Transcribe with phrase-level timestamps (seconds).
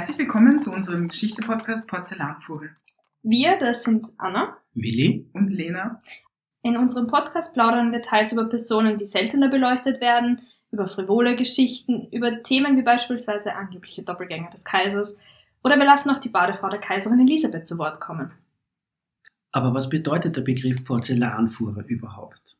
[0.00, 2.74] Herzlich willkommen zu unserem Geschichte-Podcast Porzellanvogel.
[3.22, 6.00] Wir, das sind Anna Willi und Lena.
[6.62, 10.40] In unserem Podcast plaudern wir teils über Personen, die seltener beleuchtet werden,
[10.70, 15.16] über frivole Geschichten, über Themen wie beispielsweise angebliche Doppelgänger des Kaisers
[15.62, 18.32] oder wir lassen auch die Badefrau der Kaiserin Elisabeth zu Wort kommen.
[19.52, 22.56] Aber was bedeutet der Begriff Porzellanfuhrer überhaupt?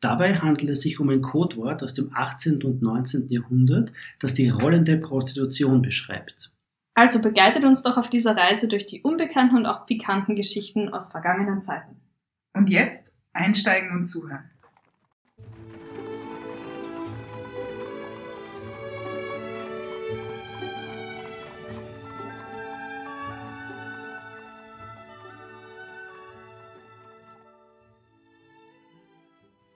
[0.00, 2.62] Dabei handelt es sich um ein Codewort aus dem 18.
[2.62, 3.28] und 19.
[3.28, 6.54] Jahrhundert, das die rollende Prostitution beschreibt.
[7.00, 11.10] Also begleitet uns doch auf dieser Reise durch die unbekannten und auch pikanten Geschichten aus
[11.10, 11.98] vergangenen Zeiten.
[12.52, 14.50] Und jetzt einsteigen und zuhören.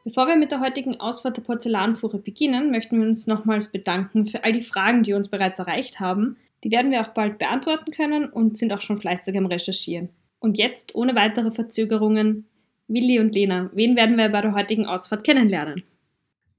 [0.04, 4.44] Bevor wir mit der heutigen Ausfahrt der Porzellanfuhre beginnen, möchten wir uns nochmals bedanken für
[4.44, 6.36] all die Fragen, die uns bereits erreicht haben.
[6.64, 10.08] Die werden wir auch bald beantworten können und sind auch schon fleißig am Recherchieren.
[10.40, 12.48] Und jetzt, ohne weitere Verzögerungen,
[12.88, 15.84] Willi und Lena, wen werden wir bei der heutigen Ausfahrt kennenlernen?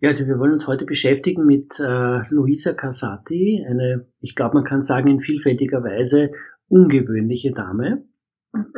[0.02, 4.64] Ja, also wir wollen uns heute beschäftigen mit äh, Luisa Casati, eine, ich glaube, man
[4.64, 6.31] kann sagen, in vielfältiger Weise
[6.67, 8.06] ungewöhnliche Dame.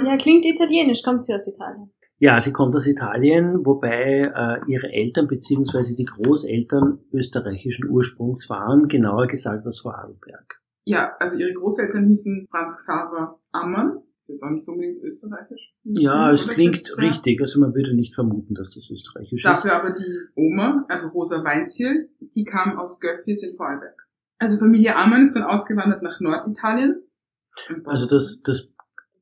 [0.04, 1.92] Ja, klingt italienisch, kommt sie aus Italien.
[2.20, 5.96] Ja, sie kommt aus Italien, wobei äh, ihre Eltern bzw.
[5.96, 10.62] die Großeltern österreichischen Ursprungs waren, genauer gesagt aus Vorarlberg.
[10.88, 13.98] Ja, also ihre Großeltern hießen Franz Xaver Ammann.
[14.22, 15.74] Ist jetzt auch nicht so unbedingt österreichisch.
[15.84, 17.42] Ja, es klingt richtig.
[17.42, 19.78] Also man würde nicht vermuten, dass das österreichisch Dafür ist.
[19.78, 24.08] aber die Oma, also Rosa Weinziel, die kam aus Göffis in Vorarlberg.
[24.40, 27.02] Also Familie Ammann ist dann ausgewandert nach Norditalien.
[27.84, 28.70] Also das, das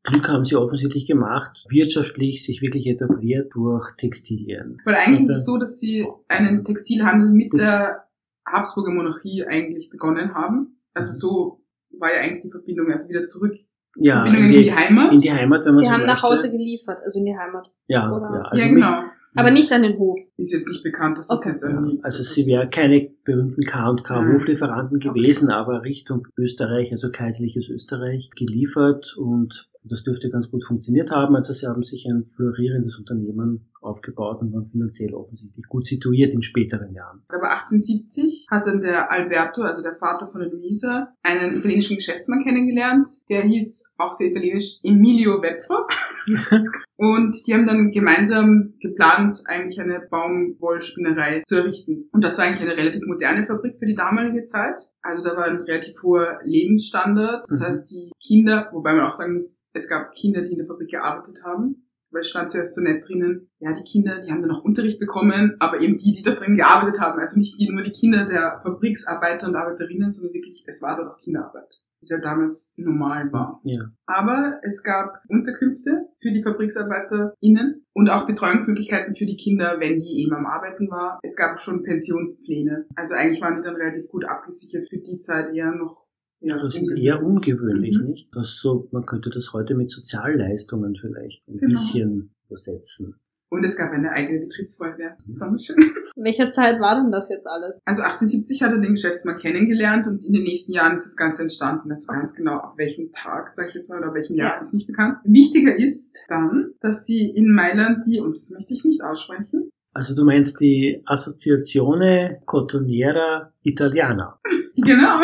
[0.03, 4.81] Glück haben sie offensichtlich gemacht, wirtschaftlich sich wirklich etabliert durch Textilien.
[4.85, 8.07] Weil eigentlich ist es so, dass sie einen Textilhandel mit der
[8.45, 10.74] Habsburger Monarchie eigentlich begonnen haben.
[10.95, 11.61] Also so
[11.99, 13.53] war ja eigentlich die Verbindung, also wieder zurück.
[13.97, 15.11] Ja, Verbindung in die Heimat.
[15.13, 16.27] In die Heimat, wenn man Sie so haben nach möchte.
[16.41, 17.69] Hause geliefert, also in die Heimat.
[17.87, 19.01] Ja, oder- ja, also ja, mit- genau.
[19.37, 20.17] Aber nicht an den Hof.
[20.37, 21.49] Ist jetzt nicht bekannt, dass das Okay.
[21.51, 21.99] jetzt Ja, irgendwie...
[22.03, 24.33] also sie wäre keine berühmten K&K Mhm.
[24.33, 31.11] Hoflieferanten gewesen, aber Richtung Österreich, also kaiserliches Österreich, geliefert und das dürfte ganz gut funktioniert
[31.11, 31.35] haben.
[31.35, 36.41] Also sie haben sich ein florierendes Unternehmen aufgebaut und waren finanziell offensichtlich gut situiert in
[36.41, 37.21] späteren Jahren.
[37.29, 42.43] Aber 1870 hat dann der Alberto, also der Vater von der Luisa, einen italienischen Geschäftsmann
[42.43, 43.07] kennengelernt.
[43.29, 45.87] Der hieß auch sehr italienisch Emilio Wepfer.
[46.97, 52.07] Und die haben dann gemeinsam geplant, eigentlich eine Baumwollspinnerei zu errichten.
[52.11, 54.79] Und das war eigentlich eine relativ moderne Fabrik für die damalige Zeit.
[55.01, 57.45] Also da war ein relativ hoher Lebensstandard.
[57.49, 57.63] Das Mhm.
[57.65, 60.89] heißt, die Kinder, wobei man auch sagen muss, es gab Kinder, die in der Fabrik
[60.89, 61.84] gearbeitet haben.
[62.15, 65.01] Weil es stand zuerst so nett drinnen, ja, die Kinder, die haben dann auch Unterricht
[65.01, 67.19] bekommen, aber eben die, die da drin gearbeitet haben.
[67.19, 71.09] Also nicht die, nur die Kinder der Fabriksarbeiter und Arbeiterinnen, sondern wirklich, es war dort
[71.09, 71.67] auch Kinderarbeit.
[72.01, 73.59] Die ja damals normal war.
[73.63, 73.81] Ja.
[74.05, 80.21] Aber es gab Unterkünfte für die FabriksarbeiterInnen und auch Betreuungsmöglichkeiten für die Kinder, wenn die
[80.21, 81.19] eben am Arbeiten war.
[81.21, 82.85] Es gab schon Pensionspläne.
[82.95, 86.04] Also eigentlich waren die dann relativ gut abgesichert für die Zeit eher noch.
[86.41, 88.07] Ja, Das ist eher ungewöhnlich, Mhm.
[88.09, 88.29] nicht?
[88.33, 91.71] Das so, man könnte das heute mit Sozialleistungen vielleicht ein Genau.
[91.71, 93.15] bisschen übersetzen.
[93.49, 95.17] Und es gab eine eigene Betriebsfeuerwehr.
[95.25, 95.77] Besonders schön.
[96.15, 97.79] In welcher Zeit war denn das jetzt alles?
[97.85, 101.43] Also 1870 hat er den Geschäftsmann kennengelernt und in den nächsten Jahren ist das Ganze
[101.43, 101.91] entstanden.
[101.91, 104.61] Also ganz genau auf welchem Tag, sag ich jetzt mal, oder welchem Jahr, Ja.
[104.61, 105.17] ist nicht bekannt.
[105.25, 110.13] Wichtiger ist dann, dass sie in Mailand die, und das möchte ich nicht aussprechen, Also
[110.15, 114.39] du meinst die Associazione Cotoniera Italiana.
[114.75, 115.21] genau,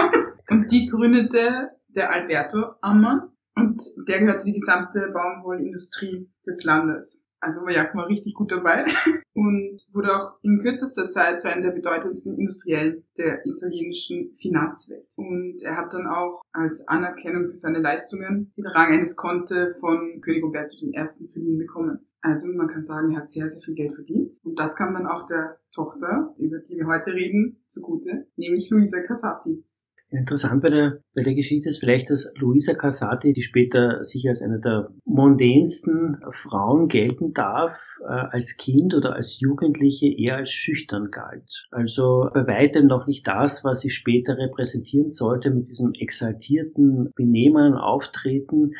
[0.51, 7.23] und die gründete der Alberto Ammann und der gehörte die gesamte Baumwollindustrie des Landes.
[7.39, 8.85] Also war Jakob mal richtig gut dabei
[9.33, 15.07] und wurde auch in kürzester Zeit zu einem der bedeutendsten Industriellen der italienischen Finanzwelt.
[15.15, 20.21] Und er hat dann auch als Anerkennung für seine Leistungen den Rang eines Conte von
[20.21, 20.93] König Umberto I.
[21.31, 22.05] verliehen bekommen.
[22.21, 24.35] Also man kann sagen, er hat sehr, sehr viel Geld verdient.
[24.43, 29.01] Und das kam dann auch der Tochter, über die wir heute reden, zugute, nämlich Luisa
[29.01, 29.63] Casati.
[30.11, 34.41] Interessant bei der, bei der Geschichte ist vielleicht, dass Luisa Casati, die später sich als
[34.41, 41.11] eine der mondänsten Frauen gelten darf, äh, als Kind oder als Jugendliche eher als schüchtern
[41.11, 41.49] galt.
[41.71, 47.75] Also bei weitem noch nicht das, was sie später repräsentieren sollte mit diesem exaltierten Benehmen,
[47.75, 48.73] Auftreten.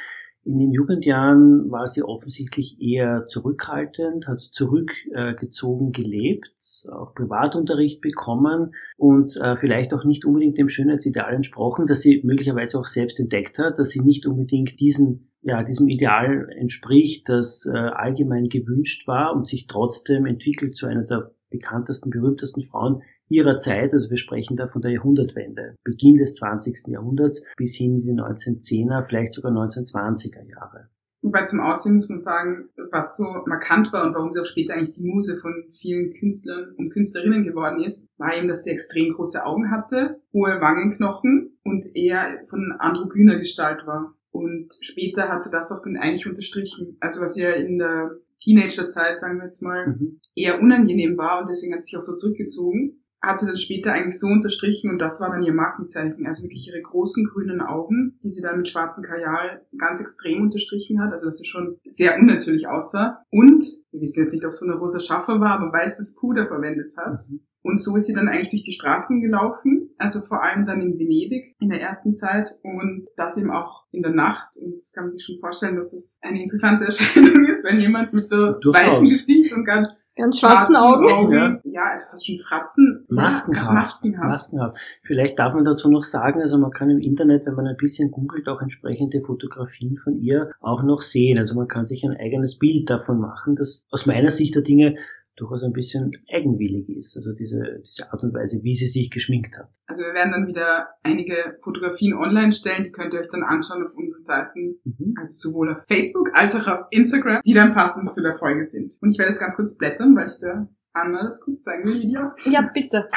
[0.44, 6.50] In den Jugendjahren war sie offensichtlich eher zurückhaltend, hat zurückgezogen gelebt,
[6.92, 12.80] auch Privatunterricht bekommen und äh, vielleicht auch nicht unbedingt dem Schönheitsideal entsprochen, dass sie möglicherweise
[12.80, 17.76] auch selbst entdeckt hat, dass sie nicht unbedingt diesen ja, diesem Ideal entspricht, das äh,
[17.76, 23.94] allgemein gewünscht war und sich trotzdem entwickelt zu einer der bekanntesten, berühmtesten Frauen ihrer Zeit,
[23.94, 26.88] also wir sprechen da von der Jahrhundertwende, Beginn des 20.
[26.88, 30.90] Jahrhunderts bis hin in die 1910er, vielleicht sogar 1920er Jahre.
[31.24, 34.74] Wobei zum Aussehen muss man sagen, was so markant war und warum sie auch später
[34.74, 39.14] eigentlich die Muse von vielen Künstlern und Künstlerinnen geworden ist, war eben, dass sie extrem
[39.14, 44.16] große Augen hatte, hohe Wangenknochen und eher von androgyner Gestalt war.
[44.32, 46.98] Und später hat sie das auch dann eigentlich unterstrichen.
[47.00, 50.22] Also was ja in der Teenagerzeit, sagen wir jetzt mal, mhm.
[50.34, 53.94] eher unangenehm war und deswegen hat sie sich auch so zurückgezogen hat sie dann später
[53.94, 56.26] eigentlich so unterstrichen und das war dann ihr Markenzeichen.
[56.26, 61.00] Also wirklich ihre großen grünen Augen, die sie dann mit schwarzem Kajal ganz extrem unterstrichen
[61.02, 63.24] hat, also dass sie schon sehr unnatürlich aussah.
[63.30, 66.48] Und, wir wissen jetzt nicht, ob es so eine rosa Schaffer war, aber weißes Puder
[66.48, 67.20] verwendet hat.
[67.30, 67.42] Mhm.
[67.64, 70.98] Und so ist sie dann eigentlich durch die Straßen gelaufen, also vor allem dann in
[70.98, 74.56] Venedig in der ersten Zeit und das eben auch in der Nacht.
[74.58, 78.14] Und das kann man sich schon vorstellen, dass das eine interessante Erscheinung ist, wenn jemand
[78.14, 78.88] mit so Durchaus.
[78.88, 81.60] weißem Gesicht und ganz, ganz schwarzen, Augen, Augen ja.
[81.66, 83.06] ja, also fast schon Fratzen.
[83.10, 83.74] Maskenhaft.
[83.74, 84.30] Maskenhaft.
[84.30, 84.78] Maskenhaft.
[85.04, 88.12] Vielleicht darf man dazu noch sagen, also man kann im Internet, wenn man ein bisschen
[88.12, 91.38] googelt, auch entsprechende Fotografien von ihr auch noch sehen.
[91.38, 94.96] Also man kann sich ein eigenes Bild davon machen, das aus meiner Sicht der Dinge
[95.42, 99.58] durchaus ein bisschen eigenwillig ist, also diese, diese Art und Weise, wie sie sich geschminkt
[99.58, 99.70] hat.
[99.88, 103.84] Also wir werden dann wieder einige Fotografien online stellen, die könnt ihr euch dann anschauen
[103.84, 105.16] auf unseren Seiten, mhm.
[105.20, 108.98] also sowohl auf Facebook als auch auf Instagram, die dann passend zu der Folge sind.
[109.02, 112.02] Und ich werde jetzt ganz kurz blättern, weil ich der Anna das kurz zeigen will,
[112.02, 112.54] wie die aussieht.
[112.54, 113.10] Ja, bitte.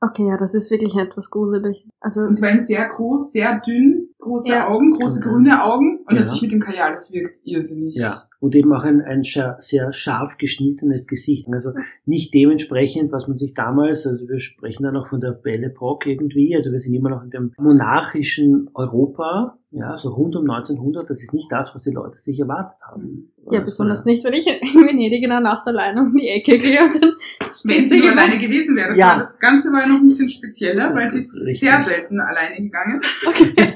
[0.00, 1.86] Okay, ja, das ist wirklich etwas gruselig.
[2.00, 4.68] Also und zwar eben sehr groß, sehr dünn, große ja.
[4.68, 6.20] Augen, große grüne Augen und ja.
[6.20, 7.96] natürlich mit dem Kajal, das wirkt irrsinnig.
[7.96, 11.46] Ja und eben auch ein, ein sehr scharf geschnittenes Gesicht.
[11.52, 11.74] Also
[12.06, 16.10] nicht dementsprechend, was man sich damals, also wir sprechen da noch von der Belle Epoque
[16.10, 21.08] irgendwie, also wir sind immer noch in dem monarchischen Europa, ja, so rund um 1900,
[21.08, 23.32] das ist nicht das, was die Leute sich erwartet haben.
[23.44, 26.58] Ja, also, besonders nicht, wenn ich in Venedig in der Nacht alleine um die Ecke
[26.58, 27.12] gehe und dann
[27.64, 28.88] Wenn sie nur alleine gewesen wäre.
[28.88, 29.06] Das, ja.
[29.06, 31.60] war, das Ganze war noch ein bisschen spezieller, das weil sie ist richtig.
[31.60, 33.00] sehr selten alleine gegangen.
[33.24, 33.71] Okay.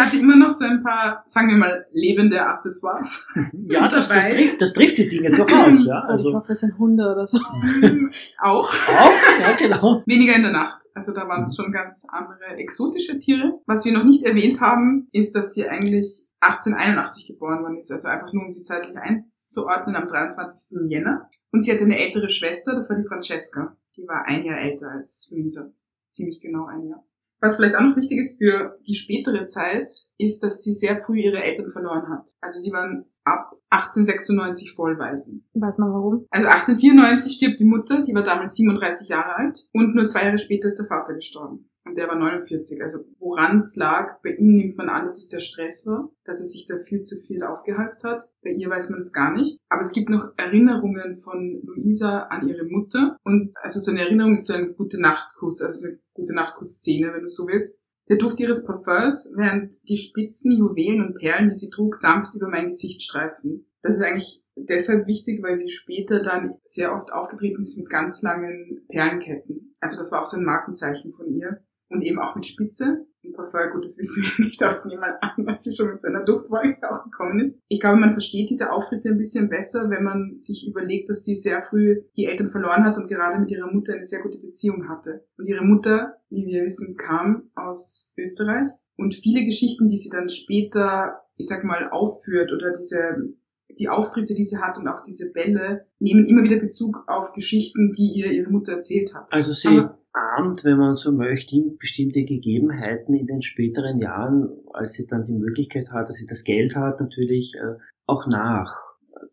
[0.00, 3.26] Sie hatte immer noch so ein paar, sagen wir mal, lebende Accessoires.
[3.52, 6.00] Ja, das, das, trifft, das trifft die Dinge durchaus, ja.
[6.00, 7.38] Also, ich hoffe, es sind Hunde oder so.
[8.38, 8.72] Auch.
[8.72, 10.02] Auch, ja, genau.
[10.06, 10.80] Weniger in der Nacht.
[10.94, 13.60] Also da waren es schon ganz andere exotische Tiere.
[13.66, 17.92] Was wir noch nicht erwähnt haben, ist, dass sie eigentlich 1881 geboren worden ist.
[17.92, 20.78] Also einfach nur, um sie zeitlich einzuordnen, am 23.
[20.88, 21.28] Jänner.
[21.52, 23.76] Und sie hatte eine ältere Schwester, das war die Francesca.
[23.96, 25.70] Die war ein Jahr älter als Luisa.
[26.08, 27.04] Ziemlich genau ein Jahr.
[27.40, 31.20] Was vielleicht auch noch wichtig ist für die spätere Zeit, ist, dass sie sehr früh
[31.20, 32.30] ihre Eltern verloren hat.
[32.40, 35.48] Also sie waren ab 1896 Vollwaisen.
[35.54, 36.26] Weiß man warum?
[36.30, 40.38] Also 1894 stirbt die Mutter, die war damals 37 Jahre alt und nur zwei Jahre
[40.38, 41.70] später ist der Vater gestorben.
[41.90, 42.80] Und der war 49.
[42.82, 46.38] Also woran es lag, bei ihm nimmt man an, dass es der Stress war, dass
[46.38, 48.28] er sich da viel zu viel aufgehalst hat.
[48.44, 49.58] Bei ihr weiß man es gar nicht.
[49.68, 53.16] Aber es gibt noch Erinnerungen von Luisa an ihre Mutter.
[53.24, 57.24] Und also so eine Erinnerung ist so ein gute Nachtkuss, also eine gute Nachtkuss-Szene, wenn
[57.24, 57.76] du so willst.
[58.08, 62.46] Der Duft ihres Parfums, während die Spitzen, Juwelen und Perlen, die sie trug, sanft über
[62.46, 63.66] mein Gesicht streiften.
[63.82, 68.22] Das ist eigentlich deshalb wichtig, weil sie später dann sehr oft aufgetreten ist mit ganz
[68.22, 69.74] langen Perlenketten.
[69.80, 73.06] Also das war auch so ein Markenzeichen von ihr und eben auch mit Spitze.
[73.22, 76.24] Ein Parfum, gut, das wissen wir nicht, aber niemand an, dass sie schon mit seiner
[76.24, 77.60] Duftwolke auch gekommen ist.
[77.68, 81.36] Ich glaube, man versteht diese Auftritte ein bisschen besser, wenn man sich überlegt, dass sie
[81.36, 84.88] sehr früh die Eltern verloren hat und gerade mit ihrer Mutter eine sehr gute Beziehung
[84.88, 85.26] hatte.
[85.36, 88.70] Und ihre Mutter, wie wir wissen, kam aus Österreich.
[88.96, 93.34] Und viele Geschichten, die sie dann später, ich sag mal, aufführt oder diese
[93.80, 97.94] die Auftritte, die sie hat und auch diese Bälle nehmen immer wieder Bezug auf Geschichten,
[97.94, 99.32] die ihr ihre Mutter erzählt hat.
[99.32, 104.92] Also sie Aber ahmt, wenn man so möchte, bestimmte Gegebenheiten in den späteren Jahren, als
[104.92, 108.76] sie dann die Möglichkeit hat, dass sie das Geld hat, natürlich äh, auch nach.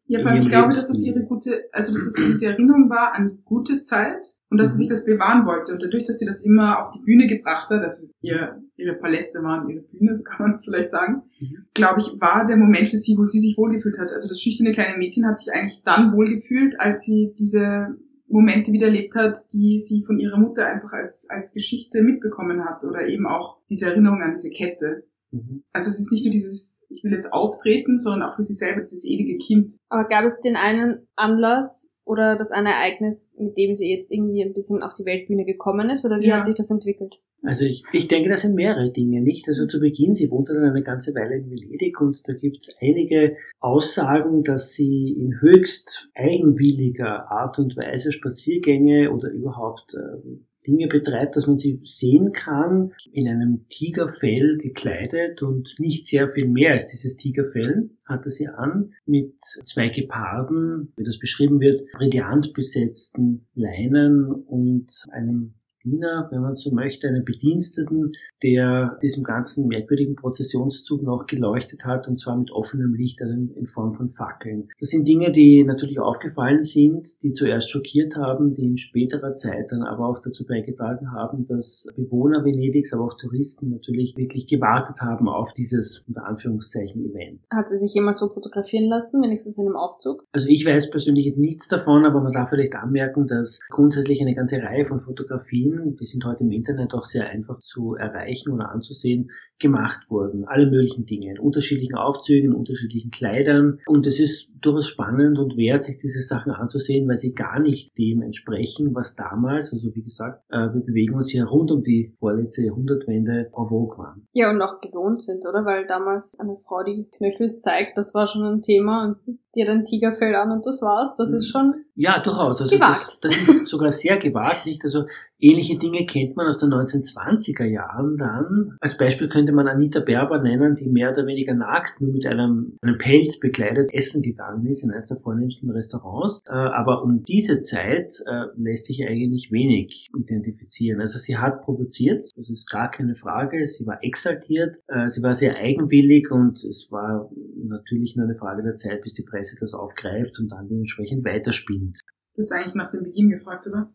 [0.05, 3.13] Ja, vor allem, ich glaube, dass das ihre gute, also dass es diese Erinnerung war
[3.13, 4.71] an gute Zeit und dass mhm.
[4.73, 5.73] sie sich das bewahren wollte.
[5.73, 9.43] Und dadurch, dass sie das immer auf die Bühne gebracht hat, also ihr, ihre Paläste
[9.43, 11.65] waren ihre Bühne, so kann man das vielleicht sagen, mhm.
[11.73, 14.11] glaube ich, war der Moment für sie, wo sie sich wohlgefühlt hat.
[14.11, 17.97] Also das schüchterne kleine Mädchen hat sich eigentlich dann wohlgefühlt, als sie diese
[18.29, 22.83] Momente wieder erlebt hat, die sie von ihrer Mutter einfach als, als Geschichte mitbekommen hat
[22.83, 25.03] oder eben auch diese Erinnerung an diese Kette.
[25.31, 25.63] Mhm.
[25.71, 28.81] Also es ist nicht nur dieses, ich will jetzt auftreten, sondern auch für sie selber
[28.81, 29.73] dieses ewige Kind.
[29.89, 34.43] Aber gab es den einen Anlass oder das eine Ereignis, mit dem sie jetzt irgendwie
[34.43, 36.37] ein bisschen auf die Weltbühne gekommen ist oder wie ja.
[36.37, 37.19] hat sich das entwickelt?
[37.43, 39.47] Also ich, ich denke, das sind mehrere Dinge, nicht?
[39.47, 42.75] Also zu Beginn, sie wohnte dann eine ganze Weile in Venedig und da gibt es
[42.81, 50.87] einige Aussagen, dass sie in höchst eigenwilliger Art und Weise Spaziergänge oder überhaupt äh, Dinge
[50.87, 56.73] betreibt, dass man sie sehen kann, in einem Tigerfell gekleidet und nicht sehr viel mehr
[56.73, 59.33] als dieses Tigerfell hatte sie an, mit
[59.63, 65.55] zwei Geparden, wie das beschrieben wird, brillant besetzten Leinen und einem
[65.87, 68.11] Diener, wenn man so möchte, einen Bediensteten,
[68.43, 73.95] der diesem ganzen merkwürdigen Prozessionszug noch geleuchtet hat, und zwar mit offenem Licht in Form
[73.95, 74.69] von Fackeln.
[74.79, 79.71] Das sind Dinge, die natürlich aufgefallen sind, die zuerst schockiert haben, die in späterer Zeit
[79.71, 84.97] dann aber auch dazu beigetragen haben, dass Bewohner Venedigs, aber auch Touristen natürlich wirklich gewartet
[85.01, 87.41] haben auf dieses, unter Anführungszeichen, Event.
[87.51, 90.23] Hat sie sich jemand so fotografieren lassen, wenigstens in einem Aufzug?
[90.31, 94.57] Also ich weiß persönlich nichts davon, aber man darf vielleicht anmerken, dass grundsätzlich eine ganze
[94.61, 99.31] Reihe von Fotografien, die sind heute im Internet auch sehr einfach zu erreichen oder anzusehen,
[99.59, 100.45] gemacht wurden.
[100.45, 103.79] Alle möglichen Dinge, in unterschiedlichen Aufzügen, in unterschiedlichen Kleidern.
[103.87, 107.97] Und es ist durchaus spannend und wert, sich diese Sachen anzusehen, weil sie gar nicht
[107.97, 112.15] dem entsprechen, was damals, also wie gesagt, äh, wir bewegen uns hier rund um die
[112.19, 114.27] vorletzte Jahrhundertwende en vogue waren.
[114.33, 115.65] Ja, und auch gewohnt sind, oder?
[115.65, 119.69] Weil damals eine Frau, die Knöchel zeigt, das war schon ein Thema und die hat
[119.69, 121.15] ein Tigerfell an und das war's.
[121.17, 122.61] Das ist schon ja, durchaus.
[122.61, 123.17] Also gewagt.
[123.21, 124.83] Das, das ist sogar sehr gewagt, nicht?
[124.83, 125.05] Also
[125.39, 128.77] Ähnliche Dinge kennt man aus den 1920er Jahren dann.
[128.81, 132.77] Als Beispiel könnte man Anita Berber nennen, die mehr oder weniger nackt nur mit einem,
[132.81, 136.41] einem Pelz bekleidet essen gegangen ist in eines der vornehmsten Restaurants.
[136.47, 141.01] Äh, aber um diese Zeit äh, lässt sich eigentlich wenig identifizieren.
[141.01, 143.67] Also sie hat provoziert, das ist gar keine Frage.
[143.67, 148.63] Sie war exaltiert, äh, sie war sehr eigenwillig und es war natürlich nur eine Frage
[148.63, 151.97] der Zeit, bis die Presse das aufgreift und dann dementsprechend weiterspinnt.
[152.35, 153.91] Du hast eigentlich nach dem Beginn gefragt, oder?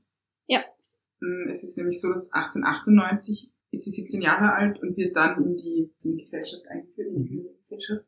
[0.49, 0.61] Ja.
[1.21, 5.43] Hm, es ist nämlich so, dass 1898 ist sie 17 Jahre alt und wird dann
[5.43, 7.49] in die, in die Gesellschaft eingeführt, in die mhm.
[7.59, 8.05] Gesellschaft.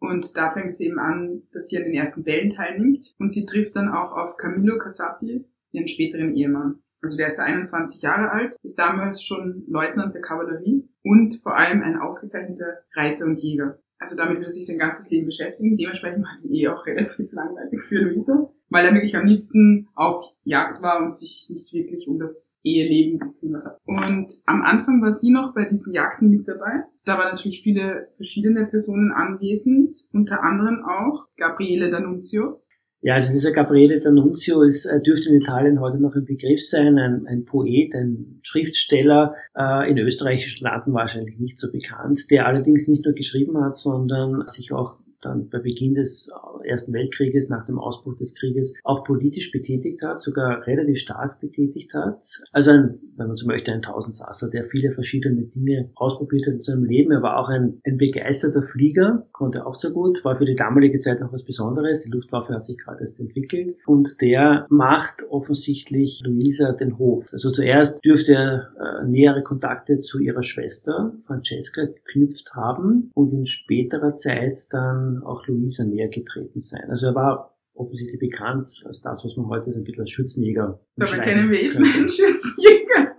[0.00, 3.14] Und da fängt es eben an, dass sie an den ersten Bällen teilnimmt.
[3.18, 6.82] Und sie trifft dann auch auf Camillo Casati, ihren späteren Ehemann.
[7.02, 11.82] Also der ist 21 Jahre alt, ist damals schon Leutnant der Kavallerie und vor allem
[11.82, 13.78] ein ausgezeichneter Reiter und Jäger.
[13.98, 15.76] Also damit will er sich sein ganzes Leben beschäftigen.
[15.76, 20.24] Dementsprechend war die Ehe auch relativ langweilig für Luisa, weil er wirklich am liebsten auf
[20.44, 23.78] Jagd war und sich nicht wirklich um das Eheleben gekümmert hat.
[23.86, 26.84] Und am Anfang war sie noch bei diesen Jagden mit dabei.
[27.04, 32.60] Da waren natürlich viele verschiedene Personen anwesend, unter anderem auch Gabriele D'Annunzio,
[33.06, 36.98] ja, also dieser Gabriele D'Annunzio ist, äh, dürfte in Italien heute noch ein Begriff sein,
[36.98, 42.88] ein, ein Poet, ein Schriftsteller, äh, in österreichischen Landen wahrscheinlich nicht so bekannt, der allerdings
[42.88, 46.30] nicht nur geschrieben hat, sondern sich auch dann bei Beginn des
[46.64, 51.92] Ersten Weltkrieges, nach dem Ausbruch des Krieges, auch politisch betätigt hat, sogar relativ stark betätigt
[51.94, 52.24] hat.
[52.52, 56.62] Also ein, wenn man so möchte, ein Tausendsasser, der viele verschiedene Dinge ausprobiert hat in
[56.62, 57.12] seinem Leben.
[57.12, 60.98] Er war auch ein, ein begeisterter Flieger, konnte auch sehr gut, war für die damalige
[61.00, 62.02] Zeit noch was Besonderes.
[62.02, 63.76] Die Luftwaffe hat sich gerade erst entwickelt.
[63.86, 67.26] Und der macht offensichtlich Luisa den Hof.
[67.32, 73.46] Also zuerst dürfte er äh, nähere Kontakte zu ihrer Schwester Francesca geknüpft haben und in
[73.46, 76.90] späterer Zeit dann auch Luisa näher getreten sein.
[76.90, 80.80] Also er war offensichtlich bekannt als das, was man heute so ein bisschen als Schützenjäger
[80.96, 83.16] Dabei kennen wir eben einen Schützenjäger.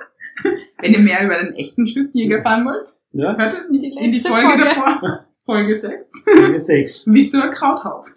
[0.80, 3.38] Wenn ihr mehr über einen echten Schützenjäger fahren wollt, ja.
[3.38, 5.25] hört in die, in die Folge, Folge davor.
[5.46, 6.12] Folge 6.
[6.24, 7.08] Folge 6.
[7.14, 8.12] Viktor Krauthauf.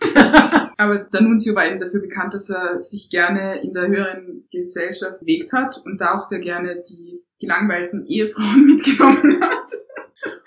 [0.78, 5.52] Aber D'Annunzio war eben dafür bekannt, dass er sich gerne in der höheren Gesellschaft bewegt
[5.52, 9.70] hat und da auch sehr gerne die gelangweilten Ehefrauen mitgenommen hat.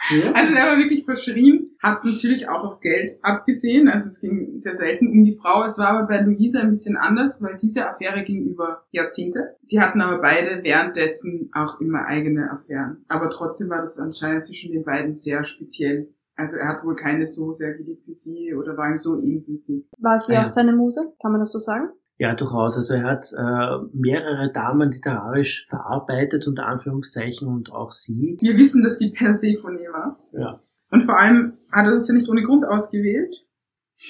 [0.09, 0.31] Ja.
[0.33, 4.59] Also der war wirklich verschrien, hat es natürlich auch aufs Geld abgesehen, also es ging
[4.59, 5.63] sehr selten um die Frau.
[5.63, 9.55] Es war aber bei Luisa ein bisschen anders, weil diese Affäre ging über Jahrzehnte.
[9.61, 13.03] Sie hatten aber beide währenddessen auch immer eigene Affären.
[13.07, 16.13] Aber trotzdem war das anscheinend zwischen den beiden sehr speziell.
[16.35, 19.87] Also er hat wohl keine so sehr geliebt wie sie oder war ihm so ebenbürtig.
[19.97, 21.13] War sie ah, auch seine Muse?
[21.21, 21.89] Kann man das so sagen?
[22.17, 22.77] Ja, durchaus.
[22.77, 28.37] Also er hat äh, mehrere Damen literarisch verarbeitet, unter Anführungszeichen, und auch sie.
[28.39, 30.19] Wir wissen, dass sie Persephone war.
[30.31, 30.59] Ja.
[30.91, 33.47] Und vor allem hat er das ja nicht ohne Grund ausgewählt,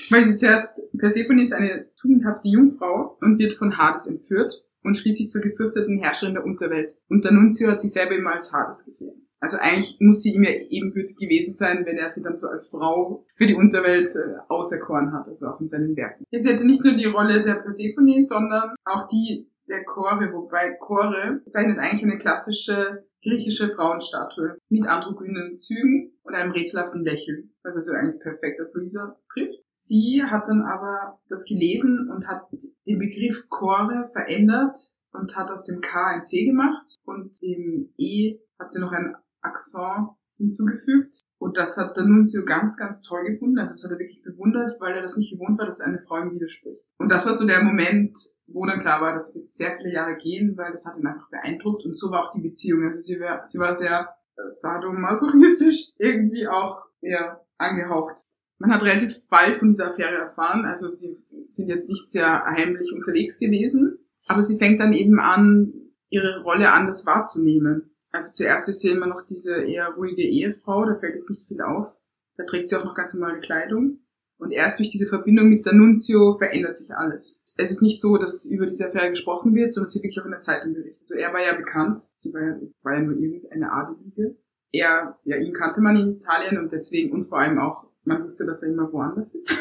[0.09, 5.29] weil sie zuerst, Persephone ist eine tugendhafte Jungfrau und wird von Hades entführt und schließlich
[5.29, 6.95] zur gefürchteten Herrscherin der Unterwelt.
[7.07, 9.27] Und der Nunzio hat sich selber immer als Hades gesehen.
[9.39, 12.69] Also eigentlich muss sie ihm ja ebenbürtig gewesen sein, wenn er sie dann so als
[12.69, 16.25] Frau für die Unterwelt äh, auserkoren hat, also auch in seinen Werken.
[16.29, 21.41] Jetzt hätte nicht nur die Rolle der Persephone, sondern auch die der Chore, wobei Chore
[21.45, 27.93] bezeichnet eigentlich eine klassische griechische Frauenstatue mit androgynen Zügen und einem rätselhaften Lächeln, was also
[27.93, 29.63] eigentlich perfekt auf Luisa trifft.
[29.69, 35.65] Sie hat dann aber das gelesen und hat den Begriff Chore verändert und hat aus
[35.65, 40.09] dem K ein C gemacht und dem E hat sie noch ein Akzent
[40.41, 41.15] hinzugefügt.
[41.39, 43.57] Und das hat der Nunzio ganz, ganz toll gefunden.
[43.57, 46.21] Also das hat er wirklich bewundert, weil er das nicht gewohnt war, dass eine Frau
[46.21, 46.81] ihm widerspricht.
[46.99, 50.17] Und das war so der Moment, wo dann klar war, das wird sehr viele Jahre
[50.17, 51.83] gehen, weil das hat ihn einfach beeindruckt.
[51.85, 52.83] Und so war auch die Beziehung.
[52.83, 54.09] Also sie war, sie war sehr
[54.47, 58.21] sadomasochistisch irgendwie auch eher angehaucht.
[58.59, 60.65] Man hat relativ bald von dieser Affäre erfahren.
[60.65, 61.15] Also sie
[61.49, 63.97] sind jetzt nicht sehr heimlich unterwegs gewesen.
[64.27, 65.73] Aber sie fängt dann eben an,
[66.09, 67.90] ihre Rolle anders wahrzunehmen.
[68.11, 71.61] Also zuerst ist sie immer noch diese eher ruhige Ehefrau, da fällt jetzt nicht viel
[71.61, 71.95] auf.
[72.37, 73.99] Da trägt sie auch noch ganz normale Kleidung.
[74.37, 77.39] Und erst durch diese Verbindung mit der Nunzio verändert sich alles.
[77.57, 80.31] Es ist nicht so, dass über diese Affäre gesprochen wird, sondern sie wirklich auch in
[80.31, 81.01] der Zeitung berichtet.
[81.01, 84.35] Also er war ja bekannt, sie war ja, war ja nur irgendeine Adelige.
[84.71, 88.45] Er, ja, ihn kannte man in Italien und deswegen, und vor allem auch, man wusste,
[88.47, 89.53] dass er immer woanders ist.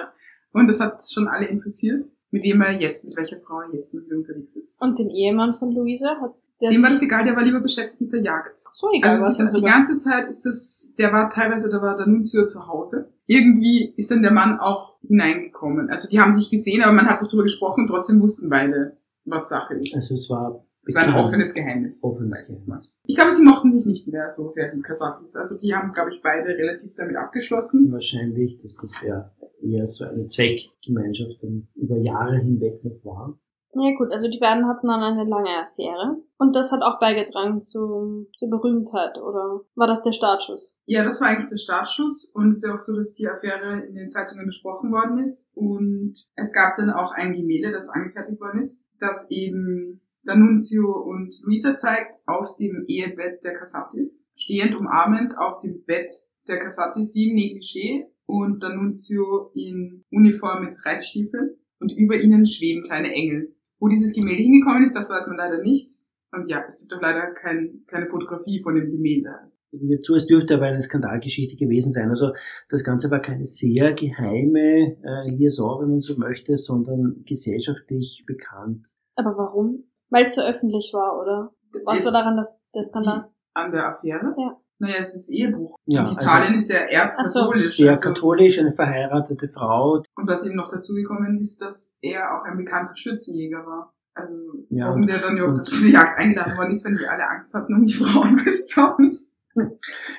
[0.52, 3.94] und das hat schon alle interessiert, mit wem er jetzt, mit welcher Frau er jetzt
[3.94, 4.80] mit mir unterwegs ist.
[4.80, 8.00] Und den Ehemann von Luisa hat der Dem war das egal, der war lieber beschäftigt
[8.00, 8.52] mit der Jagd.
[8.74, 12.06] so egal, Also ist, die ganze Zeit ist das, der war teilweise, da war der
[12.06, 13.08] Nunzio zu Hause.
[13.26, 15.88] Irgendwie ist dann der Mann auch hineingekommen.
[15.90, 19.48] Also die haben sich gesehen, aber man hat nicht drüber gesprochen, trotzdem wussten beide, was
[19.48, 19.94] Sache ist.
[19.94, 22.02] Also es war Es war ein offenes Geheimnis.
[22.02, 22.74] Offenes sag ich jetzt mal.
[22.74, 22.98] Geheimnis.
[23.06, 25.36] Ich glaube, sie mochten sich nicht mehr so sehr, die Kasatis.
[25.36, 27.90] Also die haben, glaube ich, beide relativ damit abgeschlossen.
[27.90, 29.30] Wahrscheinlich, dass das ja
[29.62, 33.38] eher so eine Zweckgemeinschaft dann über Jahre hinweg noch war.
[33.72, 36.16] Ja gut, also die beiden hatten dann eine lange Affäre.
[36.38, 40.74] Und das hat auch beigetragen zu, zur Berühmtheit, oder war das der Startschuss?
[40.86, 43.80] Ja, das war eigentlich der Startschuss und es ist ja auch so, dass die Affäre
[43.86, 48.40] in den Zeitungen besprochen worden ist und es gab dann auch ein Gemälde, das angefertigt
[48.40, 55.38] worden ist, das eben D'Annunzio und Luisa zeigt auf dem Ehebett der Cassatis, stehend umarmend
[55.38, 56.12] auf dem Bett
[56.48, 62.82] der Cassatis, sie im Negligé und D'Annunzio in Uniform mit Reitstiefeln und über ihnen schweben
[62.82, 63.54] kleine Engel.
[63.80, 65.90] Wo dieses Gemälde hingekommen ist, das weiß man leider nicht.
[66.32, 69.50] Und ja, es gibt auch leider kein, keine Fotografie von dem Gemälde.
[69.72, 72.08] Geben wir zu, es dürfte aber eine Skandalgeschichte gewesen sein.
[72.10, 72.32] Also
[72.68, 78.86] das Ganze war keine sehr geheime äh, Liaison, wenn man so möchte, sondern gesellschaftlich bekannt.
[79.16, 79.84] Aber warum?
[80.10, 81.52] Weil es so öffentlich war, oder?
[81.84, 83.30] Was Jetzt- war daran das, der Skandal?
[83.54, 84.34] An der Affäre?
[84.38, 84.60] Ja.
[84.80, 85.76] Naja, es ist Ehebruch.
[85.84, 87.76] Ja, und Italien ist ja erzkatholisch.
[87.76, 90.02] Sehr also- katholisch, eine verheiratete Frau.
[90.16, 93.94] Und was eben noch dazugekommen ist, dass er auch ein bekannter Schützenjäger war.
[94.14, 94.34] Also
[94.70, 97.28] Ja, warum und- der dann überhaupt auf diese Jagd eingeladen worden ist, wenn die alle
[97.28, 99.20] Angst hatten um die Frauen, weiß ich auch nicht.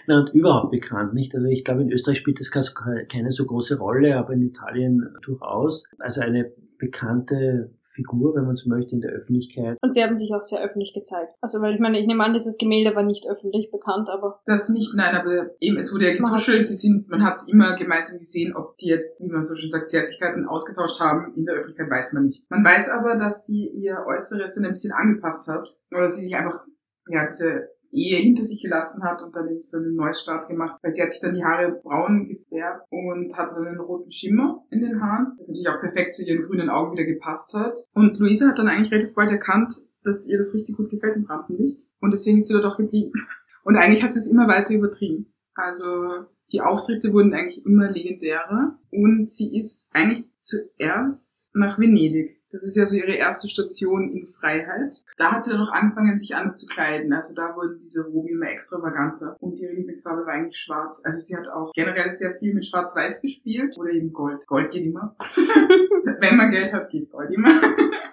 [0.08, 1.34] Na, und überhaupt bekannt, nicht?
[1.34, 5.86] Also ich glaube, in Österreich spielt das keine so große Rolle, aber in Italien durchaus.
[6.00, 9.77] Also eine bekannte Figur, wenn man so möchte, in der Öffentlichkeit.
[9.82, 11.34] Und sie haben sich auch sehr öffentlich gezeigt.
[11.41, 14.69] Also, weil ich meine, ich nehme an, dieses Gemälde war nicht öffentlich bekannt, aber Das
[14.69, 18.19] nicht, nein, aber eben, es wurde ja getuschelt, sie sind, man hat es immer gemeinsam
[18.19, 21.34] gesehen, ob die jetzt, wie man so schön sagt, Zärtlichkeiten ausgetauscht haben.
[21.36, 22.49] In der Öffentlichkeit weiß man nicht.
[22.49, 25.77] Man weiß aber, dass sie ihr Äußeres dann ein bisschen angepasst hat.
[25.91, 26.65] Oder sie sich einfach,
[27.08, 30.80] ja, diese Ehe hinter sich gelassen hat und dann eben so einen Neustart gemacht.
[30.82, 34.63] Weil sie hat sich dann die Haare braun gefärbt und hatte dann einen roten Schimmer
[34.69, 37.77] in den Haaren, das natürlich auch perfekt zu ihren grünen Augen wieder gepasst hat.
[37.93, 41.25] Und Luisa hat dann eigentlich relativ bald erkannt, dass ihr das richtig gut gefällt im
[41.25, 41.86] Rampenlicht.
[41.99, 43.13] Und deswegen ist sie dort auch geblieben.
[43.63, 45.32] Und eigentlich hat sie es immer weiter übertrieben.
[45.54, 52.40] Also die Auftritte wurden eigentlich immer legendärer und sie ist eigentlich zuerst nach Venedig.
[52.52, 55.04] Das ist ja so ihre erste Station in Freiheit.
[55.18, 57.14] Da hat sie dann noch angefangen, sich anders zu kleiden.
[57.14, 59.38] Also da wurden diese Roben immer extravaganter.
[59.40, 61.02] Und ihre Lieblingsfarbe war eigentlich schwarz.
[61.06, 64.46] Also sie hat auch generell sehr viel mit Schwarz-Weiß gespielt oder eben Gold.
[64.48, 65.16] Gold geht immer.
[66.20, 67.62] Wenn man Geld hat, geht Gold immer.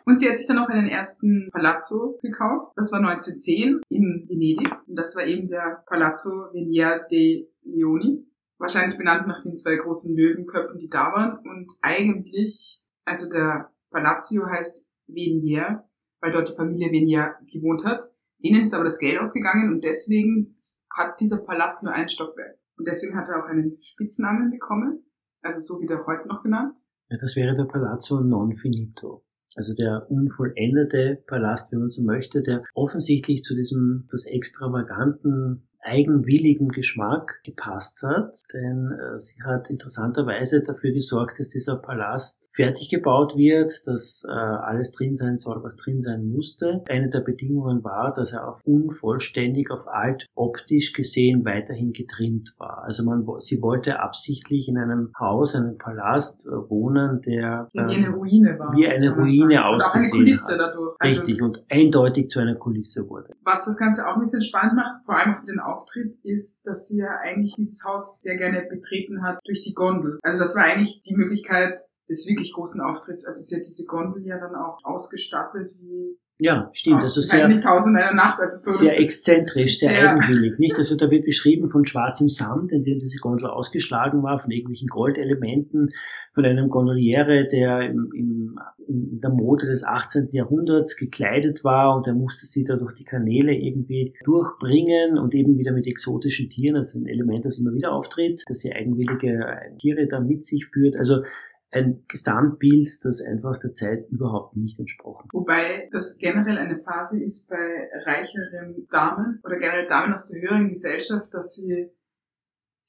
[0.05, 2.73] Und sie hat sich dann auch einen ersten Palazzo gekauft.
[2.77, 4.71] Das war 1910 in Venedig.
[4.87, 8.25] Und das war eben der Palazzo Venier dei Leoni.
[8.59, 11.31] Wahrscheinlich benannt nach den zwei großen Löwenköpfen, die da waren.
[11.47, 15.85] Und eigentlich, also der Palazzo heißt Venier,
[16.21, 18.03] weil dort die Familie Venier gewohnt hat.
[18.43, 20.59] Denen ist aber das Geld ausgegangen und deswegen
[20.95, 22.59] hat dieser Palast nur ein Stockwerk.
[22.77, 25.05] Und deswegen hat er auch einen Spitznamen bekommen.
[25.43, 26.79] Also so wird er auch heute noch genannt.
[27.09, 29.25] Ja, das wäre der Palazzo Non Finito.
[29.57, 36.69] Also der unvollendete Palast, wenn man so möchte, der offensichtlich zu diesem das extravaganten, eigenwilligen
[36.69, 43.37] Geschmack gepasst hat, denn äh, sie hat interessanterweise dafür gesorgt, dass dieser Palast fertig gebaut
[43.37, 46.83] wird, dass äh, alles drin sein soll, was drin sein musste.
[46.89, 52.85] Eine der Bedingungen war, dass er auf unvollständig, auf alt optisch gesehen weiterhin getrimmt war.
[52.85, 58.07] Also man, sie wollte absichtlich in einem Haus, einem Palast äh, wohnen, der Wie eine
[58.07, 58.73] ähm, Ruine war.
[58.77, 60.61] wie eine Ruine auch eine ausgesehen Kulisse hat.
[60.61, 60.97] dadurch.
[60.99, 63.35] Also richtig das- und eindeutig zu einer Kulisse wurde.
[63.45, 66.89] Was das Ganze auch ein bisschen spannend macht, vor allem für den Auftritt, ist, dass
[66.89, 70.19] sie ja eigentlich dieses Haus sehr gerne betreten hat durch die Gondel.
[70.23, 71.79] Also das war eigentlich die Möglichkeit
[72.09, 73.27] des wirklich großen Auftritts.
[73.27, 76.97] Also sie hat diese Gondel ja dann auch ausgestattet wie Ja, stimmt.
[77.03, 78.41] Also sehr, nicht, tausend einer Nacht.
[78.41, 80.77] Also so sehr exzentrisch, sehr, sehr- eigenwillig, nicht?
[80.77, 84.89] Also da wird beschrieben von schwarzem Samt, in dem diese Gondel ausgeschlagen war, von irgendwelchen
[84.89, 85.91] Goldelementen,
[86.39, 90.29] von einem Gondoliere, der im, im, in der Mode des 18.
[90.31, 95.59] Jahrhunderts gekleidet war und er musste sie da durch die Kanäle irgendwie durchbringen und eben
[95.59, 99.47] wieder mit exotischen Tieren, das ist ein Element, das immer wieder auftritt, dass sie eigenwillige
[99.81, 100.95] Tiere da mit sich führt.
[100.95, 101.25] Also
[101.73, 105.29] ein Gesamtbild, das einfach der Zeit überhaupt nicht entsprochen.
[105.33, 110.69] Wobei das generell eine Phase ist bei reicheren Damen oder generell Damen aus der höheren
[110.69, 111.91] Gesellschaft, dass sie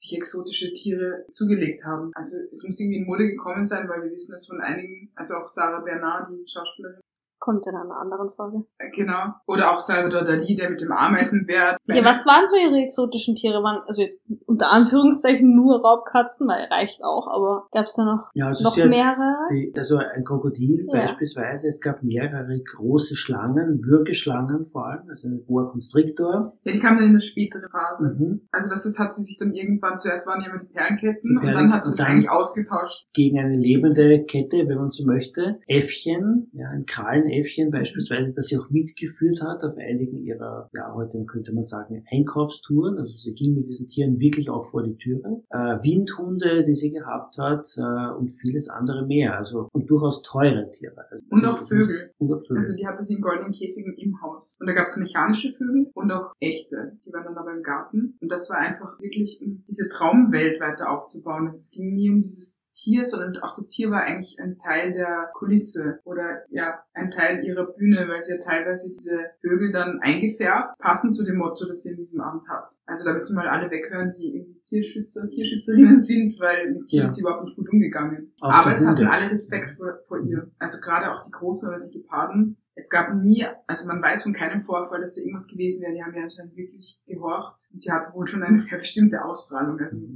[0.00, 2.10] sich exotische Tiere zugelegt haben.
[2.14, 5.34] Also es muss irgendwie in Mode gekommen sein, weil wir wissen es von einigen, also
[5.34, 7.00] auch Sarah Bernard, die Schauspielerin,
[7.40, 8.64] Kommt in einer anderen Folge.
[8.94, 9.32] Genau.
[9.46, 11.78] Oder auch Salvador Dali, der mit dem Ameisenbär.
[11.86, 13.62] Ja, was waren so ihre exotischen Tiere?
[13.62, 18.30] Waren, also jetzt unter Anführungszeichen nur Raubkatzen, weil reicht auch, aber gab es da noch,
[18.34, 19.36] Ja, also noch mehrere?
[19.50, 21.00] die, also ein Krokodil Ja.
[21.00, 26.52] beispielsweise, es gab mehrere große Schlangen, Würgeschlangen vor allem, also eine Boa Constrictor.
[26.64, 28.16] Ja, die kamen dann in eine spätere Phase.
[28.18, 28.42] Mhm.
[28.52, 31.46] Also das, das hat sie sich dann irgendwann, zuerst waren ja die Perlenketten Die und
[31.46, 33.08] dann Perlen- hat sie dann- eigentlich ausgetauscht.
[33.14, 35.58] Gegen eine lebende Kette, wenn man so möchte.
[35.66, 36.84] Äffchen, ja, ein
[37.30, 42.04] Krallenäffchen beispielsweise, das sie auch mitgeführt hat auf einigen ihrer, ja, heute könnte man sagen,
[42.10, 42.98] Einkaufstouren.
[42.98, 45.42] Also sie ging mit diesen Tieren wirklich auch vor die Türe.
[45.50, 49.38] Äh, Windhunde, die sie gehabt hat äh, und vieles andere mehr.
[49.38, 50.96] Also und durchaus teure Tiere.
[51.10, 52.10] Also, Und auch Vögel.
[52.18, 52.56] Und auch Vögel.
[52.56, 54.56] Also die hatte sie in goldenen Käfigen im Haus.
[54.60, 56.98] Und da gab es mechanische Vögel und auch echte.
[57.06, 58.16] Die waren dann aber im Garten.
[58.20, 61.46] Und das war einfach wirklich, um diese Traumwelt weiter aufzubauen.
[61.46, 64.92] Also es ging nie um dieses Tier, sondern auch das Tier war eigentlich ein Teil
[64.92, 70.00] der Kulisse oder ja, ein Teil ihrer Bühne, weil sie ja teilweise diese Vögel dann
[70.00, 72.72] eingefärbt, passend zu dem Motto, das sie in diesem Abend hat.
[72.86, 77.06] Also da müssen mal alle weghören, die irgendwie Tierschützer, Tierschützerinnen sind, weil mit Tieren Ja.
[77.08, 78.32] ist sie überhaupt nicht gut umgegangen.
[78.40, 80.50] Auch Aber es hatten alle Respekt vor, vor ihr.
[80.58, 82.56] Also gerade auch die Großen oder die Geparden.
[82.74, 85.92] Es gab nie, also man weiß von keinem Vorfall, dass da irgendwas gewesen wäre.
[85.92, 87.58] Die haben ja anscheinend wirklich gehorcht.
[87.72, 89.78] Und sie hatte wohl schon eine sehr bestimmte Ausstrahlung.
[89.78, 90.06] Also,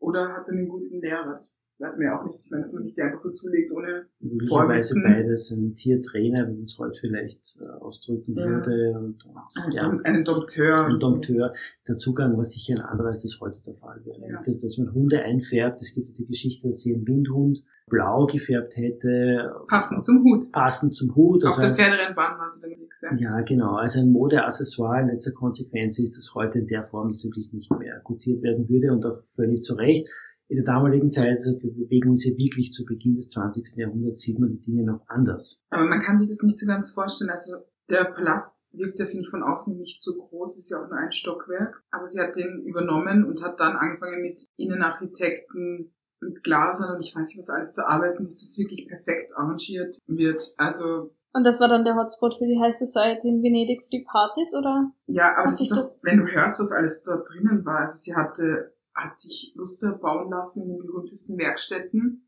[0.00, 1.34] oder hatte einen guten Lehrer.
[1.34, 2.38] Das weiß man ja auch nicht.
[2.44, 4.48] Ich meine, dass man sich die einfach so zulegt, ohne Möglicherweise
[4.94, 5.02] Vorwissen.
[5.02, 8.44] beides ein Tiertrainer, wie man es heute vielleicht äh, ausdrücken Ja.
[8.46, 8.98] würde.
[8.98, 10.86] Und, und ja, und einen Dompteur.
[10.86, 10.98] ein.
[10.98, 11.54] Dompteur.
[11.88, 14.20] Der Zugang war sicher ein anderer, als das heute der Fall wäre.
[14.30, 14.42] Ja.
[14.44, 15.80] Dass, dass man Hunde einfärbt.
[15.80, 19.50] Es gibt die Geschichte, dass sie einen Windhund blau gefärbt hätte.
[19.68, 20.52] Passend zum Hut.
[20.52, 21.44] Passend zum Hut.
[21.44, 22.94] Auf Also der Pferderennbahn war sie nichts.
[23.02, 23.16] Ja.
[23.16, 23.74] ja, genau.
[23.76, 28.00] Also ein Modeaccessoire in letzter Konsequenz ist, das heute in der Form natürlich nicht mehr
[28.04, 30.08] gutiert werden würde und auch völlig zu Recht.
[30.50, 33.76] In der damaligen Zeit, also wir bewegen uns ja wirklich zu Beginn des 20.
[33.76, 35.60] Jahrhunderts, sieht man die Dinge noch anders.
[35.70, 37.30] Aber man kann sich das nicht so ganz vorstellen.
[37.30, 37.58] Also
[37.88, 40.98] der Palast wirkt ja, finde ich, von außen nicht so groß, ist ja auch nur
[40.98, 41.80] ein Stockwerk.
[41.92, 47.14] Aber sie hat den übernommen und hat dann angefangen mit Innenarchitekten, mit Glasern und ich
[47.14, 50.42] weiß nicht was alles zu arbeiten, dass das wirklich perfekt arrangiert wird.
[50.56, 54.04] Also Und das war dann der Hotspot für die High Society in Venedig für die
[54.04, 54.90] Partys, oder?
[55.06, 57.80] ja, aber das ist doch, das- wenn du hörst, was alles dort drinnen war.
[57.80, 62.26] Also sie hatte, hat sich Luster bauen lassen in den berühmtesten Werkstätten.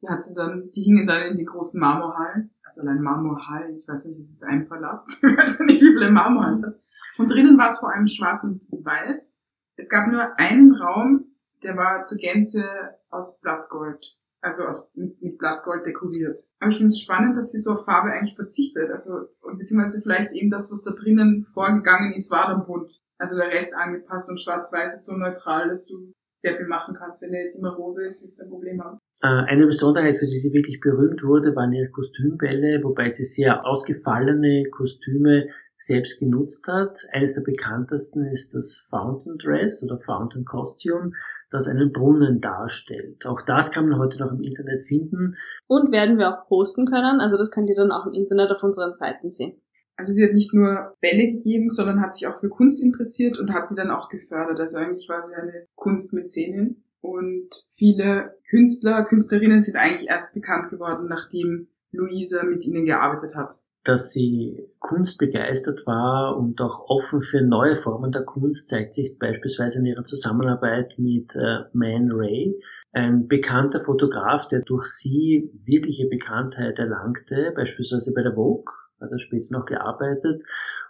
[0.00, 2.50] Die hat sie dann, die hingen dann in die großen Marmorhallen.
[2.64, 5.08] Also allein Marmorhallen, ich weiß nicht, ist es ein Palast?
[5.22, 6.74] Ich weiß nicht, wie viele Marmorhallen.
[7.18, 9.34] Und drinnen war es vor allem schwarz und weiß.
[9.76, 11.26] Es gab nur einen Raum,
[11.62, 12.64] der war zur Gänze
[13.10, 14.18] aus Blattgold.
[14.40, 16.48] Also aus, mit, Blattgold dekoriert.
[16.58, 18.90] Aber ich finde es spannend, dass sie so auf Farbe eigentlich verzichtet.
[18.90, 23.02] Also, beziehungsweise vielleicht eben das, was da drinnen vorgegangen ist, war dann bunt.
[23.22, 27.22] Also der Rest angepasst und schwarz-weiß ist so neutral, dass du sehr viel machen kannst.
[27.22, 28.98] Wenn der jetzt immer rosa ist, ist ein Problem haben.
[29.22, 33.64] Äh, Eine Besonderheit, für die sie wirklich berühmt wurde, waren ihre Kostümbälle, wobei sie sehr
[33.64, 35.46] ausgefallene Kostüme
[35.78, 36.98] selbst genutzt hat.
[37.12, 41.12] Eines der bekanntesten ist das Fountain Dress oder Fountain Costume,
[41.52, 43.24] das einen Brunnen darstellt.
[43.24, 45.36] Auch das kann man heute noch im Internet finden.
[45.68, 47.20] Und werden wir auch posten können.
[47.20, 49.62] Also das könnt ihr dann auch im Internet auf unseren Seiten sehen.
[50.02, 53.54] Also sie hat nicht nur Bälle gegeben, sondern hat sich auch für Kunst interessiert und
[53.54, 54.58] hat die dann auch gefördert.
[54.58, 56.82] Also eigentlich war sie eine Kunstmäzenin.
[57.00, 63.52] Und viele Künstler, Künstlerinnen sind eigentlich erst bekannt geworden, nachdem Luisa mit ihnen gearbeitet hat.
[63.84, 69.78] Dass sie kunstbegeistert war und auch offen für neue Formen der Kunst zeigt sich beispielsweise
[69.78, 72.60] in ihrer Zusammenarbeit mit äh, Man Ray,
[72.90, 79.18] ein bekannter Fotograf, der durch sie wirkliche Bekanntheit erlangte, beispielsweise bei der Vogue, hat er
[79.18, 80.42] später noch gearbeitet.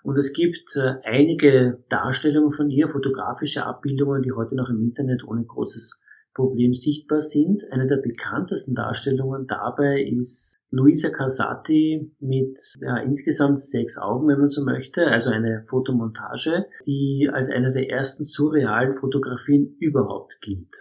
[0.02, 5.24] Und es gibt äh, einige Darstellungen von ihr, fotografische Abbildungen, die heute noch im Internet
[5.24, 6.00] ohne großes
[6.34, 7.62] Problem sichtbar sind.
[7.70, 14.48] Eine der bekanntesten Darstellungen dabei ist Luisa Casati mit ja, insgesamt sechs Augen, wenn man
[14.48, 20.74] so möchte, also eine Fotomontage, die als eine der ersten surrealen Fotografien überhaupt gilt.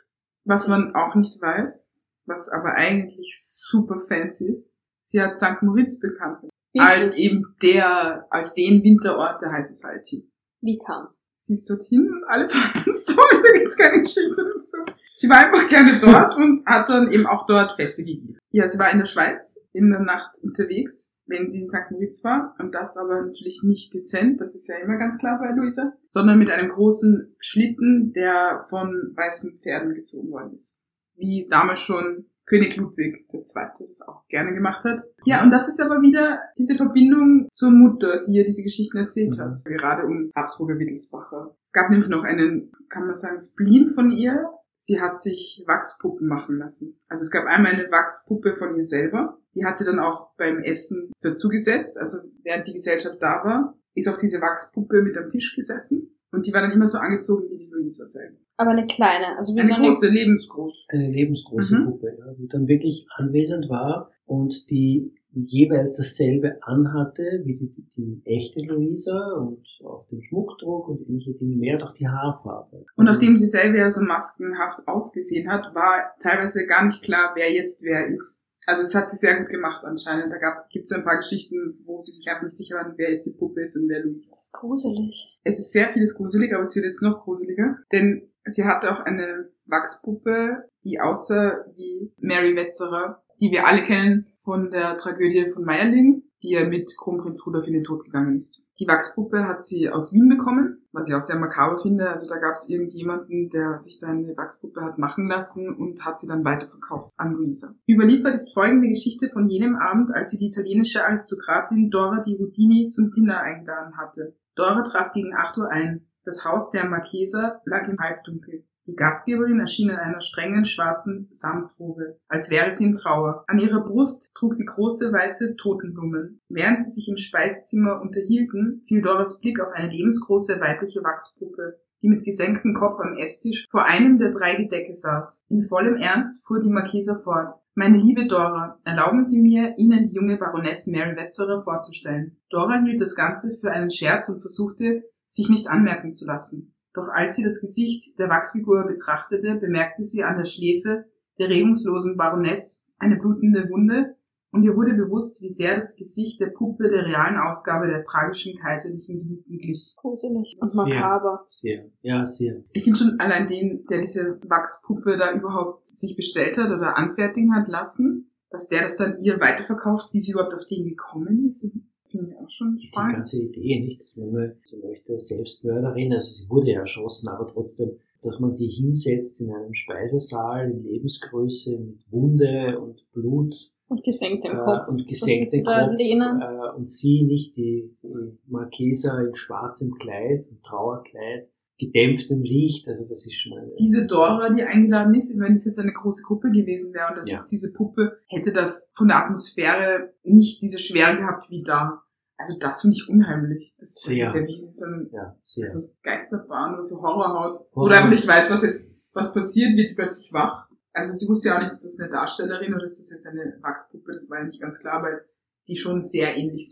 [0.45, 1.93] Was man auch nicht weiß,
[2.25, 5.61] was aber eigentlich super fancy ist, sie hat St.
[5.61, 10.29] Moritz bekannt als eben der, als den Winterort der High Society.
[10.62, 11.17] Wie kam's?
[11.38, 14.77] Sie ist dorthin und alle fanden es toll, da gibt's keine Geschichte dazu.
[15.17, 18.38] Sie war einfach gerne dort und hat dann eben auch dort Feste gegeben.
[18.51, 21.91] Ja, sie war in der Schweiz in der Nacht unterwegs, wenn sie in St.
[21.91, 22.55] Moritz war.
[22.60, 26.39] Und das aber natürlich nicht dezent, das ist ja immer ganz klar bei Luisa, sondern
[26.39, 30.79] mit einem großen Schlitten, der von weißen Pferden gezogen worden ist.
[31.15, 33.41] Wie damals schon König Ludwig II.
[33.88, 35.04] das auch gerne gemacht hat.
[35.25, 39.38] Ja, und das ist aber wieder diese Verbindung zur Mutter, die ihr diese Geschichten erzählt
[39.38, 39.41] Mhm.
[39.41, 39.63] hat.
[39.65, 41.56] Gerade um Habsburger Wittelsbacher.
[41.63, 44.49] Es gab nämlich noch einen, kann man sagen, Spleen von ihr.
[44.77, 46.99] Sie hat sich Wachspuppen machen lassen.
[47.08, 49.38] Also es gab einmal eine Wachspuppe von ihr selber.
[49.54, 51.99] Die hat sie dann auch beim Essen dazugesetzt.
[51.99, 56.17] Also während die Gesellschaft da war, ist auch diese Wachspuppe mit am Tisch gesessen.
[56.32, 58.38] Und die war dann immer so angezogen wie die Luisa selber.
[58.62, 60.86] Aber eine kleine, also wie Eine so eine große, lebensgroß.
[60.89, 61.86] Eine lebensgroße Mhm.
[61.86, 67.88] Puppe, ja, die dann wirklich anwesend war und die jeweils dasselbe anhatte wie die, die,
[67.95, 72.08] die echte Luisa und auch den Schmuck trug und ähnliche Dinge mehr und auch die
[72.08, 72.86] Haarfarbe.
[72.97, 77.52] Und nachdem sie selber ja so maskenhaft ausgesehen hat, war teilweise gar nicht klar, wer
[77.52, 78.47] jetzt wer ist.
[78.67, 80.32] Also das hat sie sehr gut gemacht anscheinend.
[80.32, 80.38] Da
[80.69, 83.26] gibt es so ein paar Geschichten, wo sie sich einfach nicht sicher waren, wer jetzt
[83.26, 84.36] die Puppe ist und wer Luisa.
[84.36, 85.39] Das ist gruselig.
[85.43, 87.78] Es ist sehr vieles gruselig, aber es wird jetzt noch gruseliger.
[87.91, 94.27] Denn sie hatte auch eine Wachspuppe, die aussah wie Mary Wetzerer, die wir alle kennen
[94.43, 98.63] von der Tragödie von Meierling, die ja mit Kronprinz Rudolf in den Tod gegangen ist.
[98.80, 102.10] Die Wachspuppe hat sie aus Wien bekommen, was ich auch sehr makaber finde.
[102.10, 106.19] Also da gab es irgendjemanden, der sich da eine Wachspuppe hat machen lassen und hat
[106.19, 107.75] sie dann weiterverkauft an Luisa.
[107.88, 112.88] Überliefert ist folgende Geschichte von jenem Abend, als sie die italienische Aristokratin Dora di Rudini
[112.88, 114.36] zum Dinner eingeladen hatte.
[114.56, 116.08] Dora traf gegen 8 Uhr ein.
[116.23, 118.63] Das Haus der Marchesa lag im Halbdunkel.
[118.88, 123.43] Die Gastgeberin erschien in einer strengen schwarzen Samtrobe, als wäre sie in Trauer.
[123.47, 126.41] An ihrer Brust trug sie große weiße Totenblumen.
[126.49, 132.10] Während sie sich im Speisezimmer unterhielten, fiel Doras Blick auf eine lebensgroße weibliche Wachspuppe, die
[132.10, 135.45] mit gesenktem Kopf am Esstisch vor einem der drei Gedecke saß.
[135.49, 137.55] In vollem Ernst fuhr die Marchesa fort.
[137.73, 142.38] Meine liebe Dora, erlauben Sie mir, Ihnen die junge Baroness Mary Wetzerer vorzustellen.
[142.49, 146.75] Dora hielt das Ganze für einen Scherz und versuchte, sich nichts anmerken zu lassen.
[146.93, 151.05] Doch als sie das Gesicht der Wachsfigur betrachtete, bemerkte sie an der Schläfe
[151.39, 154.15] der regungslosen Baroness eine blutende Wunde,
[154.53, 158.59] und ihr wurde bewusst, wie sehr das Gesicht der Puppe der realen Ausgabe der tragischen
[158.59, 159.93] kaiserlichen Geliebten glich.
[159.95, 160.83] Gruselig und Sehr.
[160.83, 161.45] makaber.
[161.49, 162.61] Sehr, ja, sehr.
[162.73, 167.55] Ich finde schon allein den, der diese Wachspuppe da überhaupt sich bestellt hat oder anfertigen
[167.55, 171.71] hat lassen, dass der das dann ihr weiterverkauft, wie sie überhaupt auf den gekommen ist,
[172.12, 173.13] finde ich auch schon Die spannend.
[173.13, 174.02] ganze Idee, nicht?
[174.02, 178.67] Dass man so möchte, Selbstmörderin, also sie wurde ja erschossen, aber trotzdem, dass man die
[178.67, 183.56] hinsetzt in einem Speisesaal in Lebensgröße mit Wunde und Blut
[183.88, 184.88] Und gesenkt im äh, Kopf.
[184.88, 190.62] und Was gesenktem Kopf äh, und sie nicht die, die Marquesa in schwarzem Kleid, im
[190.62, 191.50] Trauerkleid,
[191.81, 195.79] gedämpftem Licht, also das ist schon eine, Diese Dora, die eingeladen ist, wenn es jetzt
[195.79, 197.37] eine große Gruppe gewesen wäre und das Ja.
[197.37, 202.03] jetzt diese Puppe, hätte das von der Atmosphäre nicht diese Schwere gehabt wie da.
[202.37, 203.73] Also das finde ich unheimlich.
[203.79, 205.65] Das, das ist ja wie so ein ja, sehr.
[205.65, 207.89] also Geisterbahn oder so Horrorhaus, Horror.
[207.89, 210.67] du einfach nicht weißt, was jetzt, was passiert, wird die plötzlich wach.
[210.93, 213.57] Also sie wusste ja auch nicht, ist das eine Darstellerin oder ist das jetzt eine
[213.61, 215.21] Wachspuppe, das war ja nicht ganz klar, weil
[215.67, 216.67] die schon sehr ähnlich.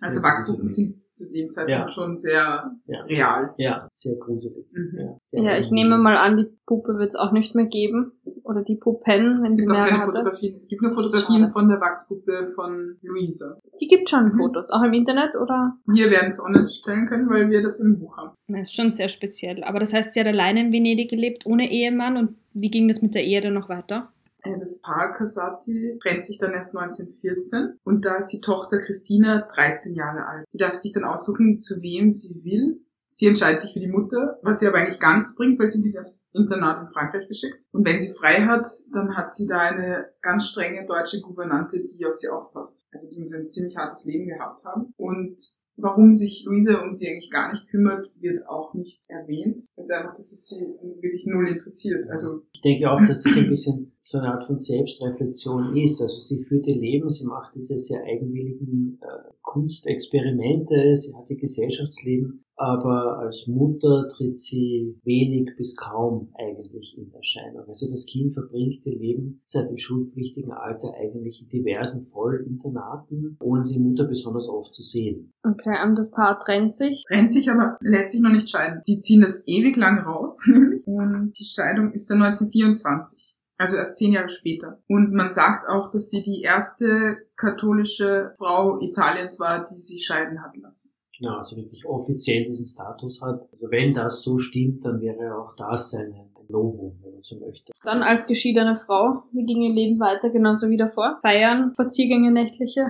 [0.00, 0.94] Also Sehr Wachspuppen gruselig.
[0.94, 1.88] sind zu dem Zeitpunkt Ja.
[1.88, 3.00] schon sehr Ja.
[3.02, 3.54] real.
[3.58, 4.66] Ja, sehr gruselig.
[4.72, 4.98] Mhm.
[4.98, 8.12] Ja, sehr Ja, ich nehme mal an, die Puppe wird es auch nicht mehr geben.
[8.44, 10.12] Oder die Puppen, wenn Es sie gibt auch mehrere keine hatte.
[10.18, 10.54] Fotografien.
[10.56, 13.58] Es gibt nur Fotografien von der Wachspuppe von Luisa.
[13.80, 14.32] Die gibt schon Mhm.
[14.32, 15.74] Fotos, auch im Internet oder?
[15.86, 18.30] Wir werden es online stellen können, weil wir das im Buch haben.
[18.48, 19.62] Das ist schon sehr speziell.
[19.64, 22.16] Aber das heißt, sie hat alleine in Venedig gelebt, ohne Ehemann.
[22.16, 24.12] Und wie ging das mit der Ehe dann noch weiter?
[24.42, 29.46] Äh, Das Paar Casati trennt sich dann erst 1914 und da ist die Tochter Christina
[29.54, 30.46] 13 Jahre alt.
[30.52, 32.80] Die darf sich dann aussuchen, zu wem sie will.
[33.12, 35.84] Sie entscheidet sich für die Mutter, was sie aber eigentlich gar nichts bringt, weil sie
[35.84, 37.58] wird aufs Internat in Frankreich geschickt.
[37.70, 42.06] Und wenn sie frei hat, dann hat sie da eine ganz strenge deutsche Gouvernante, die
[42.06, 42.86] auf sie aufpasst.
[42.92, 44.94] Also die muss ein ziemlich hartes Leben gehabt haben.
[44.96, 45.36] Und
[45.76, 49.66] warum sich Luise um sie eigentlich gar nicht kümmert, wird auch nicht erwähnt.
[49.76, 50.60] Also einfach, dass es sie
[51.00, 52.08] wirklich null interessiert.
[52.08, 56.00] Also Ich denke auch, dass das ein bisschen so eine Art von Selbstreflexion ist.
[56.00, 61.36] Also sie führt ihr Leben, sie macht diese sehr eigenwilligen äh, Kunstexperimente, sie hat ihr
[61.36, 67.66] Gesellschaftsleben, aber als Mutter tritt sie wenig bis kaum eigentlich in Erscheinung.
[67.66, 73.64] Also das Kind verbringt ihr Leben seit dem schulpflichtigen Alter eigentlich in diversen Vollinternaten, ohne
[73.64, 75.32] die Mutter besonders oft zu sehen.
[75.42, 77.04] Okay, und das Paar trennt sich.
[77.08, 78.82] trennt sich, aber lässt sich noch nicht scheiden.
[78.86, 80.80] Die ziehen das ewig lang raus, nämlich.
[80.86, 83.36] Und die Scheidung ist dann 1924.
[83.60, 84.78] Also erst zehn Jahre später.
[84.88, 90.42] Und man sagt auch, dass sie die erste katholische Frau Italiens war, die sich scheiden
[90.42, 90.92] hat lassen.
[91.18, 93.46] Genau, also wirklich offiziell diesen Status hat.
[93.52, 97.38] Also wenn das so stimmt, dann wäre auch das ein ein Novum, wenn man so
[97.38, 97.72] möchte.
[97.84, 99.24] Dann als geschiedene Frau.
[99.32, 100.30] Wie ging ihr Leben weiter?
[100.30, 101.18] Genauso wie davor.
[101.22, 102.86] Feiern, Spaziergänge nächtliche.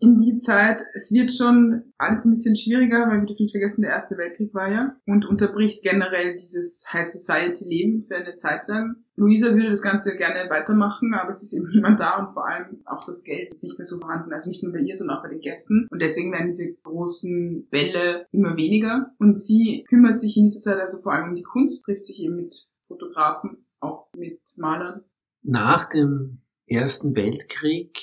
[0.00, 3.82] In die Zeit, es wird schon alles ein bisschen schwieriger, weil wir dürfen nicht vergessen,
[3.82, 8.66] der Erste Weltkrieg war ja und unterbricht generell dieses High Society Leben für eine Zeit
[8.66, 8.96] lang.
[9.16, 12.80] Luisa würde das Ganze gerne weitermachen, aber es ist eben niemand da und vor allem
[12.86, 14.32] auch das Geld ist nicht mehr so vorhanden.
[14.32, 15.86] Also nicht nur bei ihr, sondern auch bei den Gästen.
[15.90, 19.12] Und deswegen werden diese großen Bälle immer weniger.
[19.18, 22.22] Und sie kümmert sich in dieser Zeit also vor allem um die Kunst, trifft sich
[22.22, 25.04] eben mit Fotografen, auch mit Malern.
[25.42, 27.98] Nach dem Ersten Weltkrieg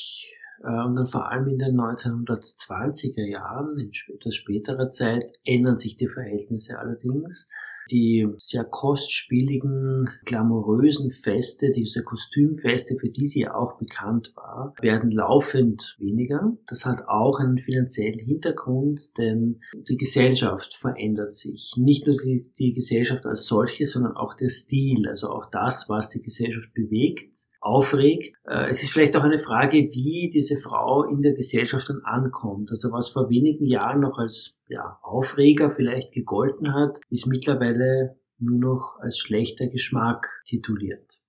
[0.63, 6.08] und dann vor allem in den 1920er Jahren, in etwas späterer Zeit, ändern sich die
[6.08, 7.50] Verhältnisse allerdings.
[7.89, 15.96] Die sehr kostspieligen, glamourösen Feste, diese Kostümfeste, für die sie auch bekannt war, werden laufend
[15.98, 16.58] weniger.
[16.67, 21.76] Das hat auch einen finanziellen Hintergrund, denn die Gesellschaft verändert sich.
[21.78, 26.10] Nicht nur die, die Gesellschaft als solche, sondern auch der Stil, also auch das, was
[26.10, 28.36] die Gesellschaft bewegt aufregt.
[28.45, 32.71] Äh, es ist vielleicht auch eine Frage, wie diese Frau in der Gesellschaft dann ankommt.
[32.71, 38.60] Also was vor wenigen Jahren noch als ja, Aufreger vielleicht gegolten hat, ist mittlerweile nur
[38.60, 41.21] noch als schlechter Geschmack tituliert.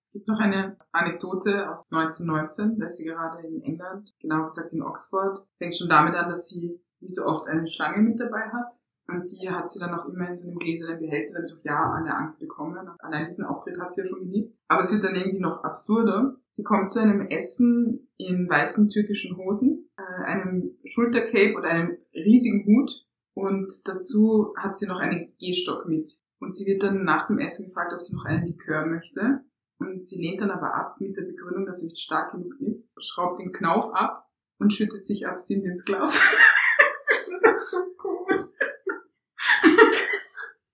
[0.00, 4.72] Es gibt noch eine Anekdote aus 1919, da ist sie gerade in England, genau gesagt
[4.72, 5.46] in Oxford.
[5.58, 8.72] Fängt schon damit an, dass sie wie so oft eine Schlange mit dabei hat
[9.06, 11.92] und die hat sie dann auch immer in so einem gläsernen Behälter, damit auch ja
[11.92, 12.88] alle Angst bekommen.
[13.00, 14.56] Allein diesen Auftritt hat sie ja schon geliebt.
[14.68, 16.36] Aber es wird dann irgendwie noch absurder.
[16.48, 22.64] Sie kommt zu einem Essen in weißen türkischen Hosen, äh, einem Schultercape und einem riesigen
[22.66, 23.06] Hut.
[23.34, 26.10] Und dazu hat sie noch einen Gehstock mit.
[26.40, 29.44] Und sie wird dann nach dem Essen gefragt, ob sie noch einen Likör möchte.
[29.78, 32.94] Und sie lehnt dann aber ab mit der Begründung, dass sie nicht stark genug ist,
[33.04, 36.18] schraubt den Knauf ab und schüttet sich Absinth ins Glas.
[37.42, 38.50] das ist so cool.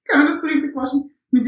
[0.05, 0.75] Kann man das so richtig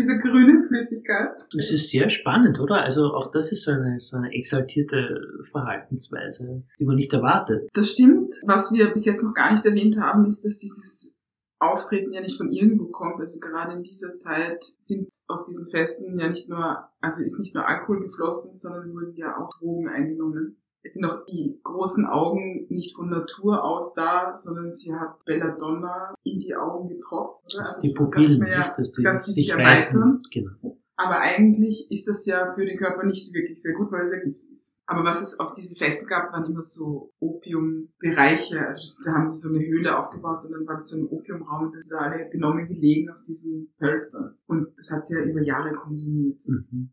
[0.02, 1.30] dieser grünen Flüssigkeit.
[1.54, 2.82] Das ist sehr spannend, oder?
[2.82, 7.68] Also auch das ist so eine, so eine exaltierte Verhaltensweise, die man nicht erwartet.
[7.72, 8.34] Das stimmt.
[8.44, 11.16] Was wir bis jetzt noch gar nicht erwähnt haben, ist, dass dieses
[11.58, 13.20] Auftreten ja nicht von irgendwo kommt.
[13.20, 17.54] Also gerade in dieser Zeit sind auf diesen Festen ja nicht nur, also ist nicht
[17.54, 22.66] nur Alkohol geflossen, sondern wurden ja auch Drogen eingenommen es sind auch die großen Augen
[22.68, 27.54] nicht von Natur aus da, sondern sie hat Belladonna in die Augen getropft.
[27.54, 27.66] Oder?
[27.66, 28.92] Also die Pupillen, ja, dass
[29.24, 30.22] die sich erweitern.
[30.32, 30.76] Genau.
[30.96, 34.18] Aber eigentlich ist das ja für den Körper nicht wirklich sehr gut, weil es ja
[34.18, 34.78] giftig ist.
[34.86, 38.66] Aber was es auf diesen Festen gab, waren immer so Opiumbereiche.
[38.66, 41.66] Also da haben sie so eine Höhle aufgebaut und dann war das so ein Opiumraum
[41.66, 44.36] und da sind alle benommen gelegen auf diesen Pölstern.
[44.46, 46.38] Und das hat sie ja über Jahre konsumiert.
[46.46, 46.90] Mhm.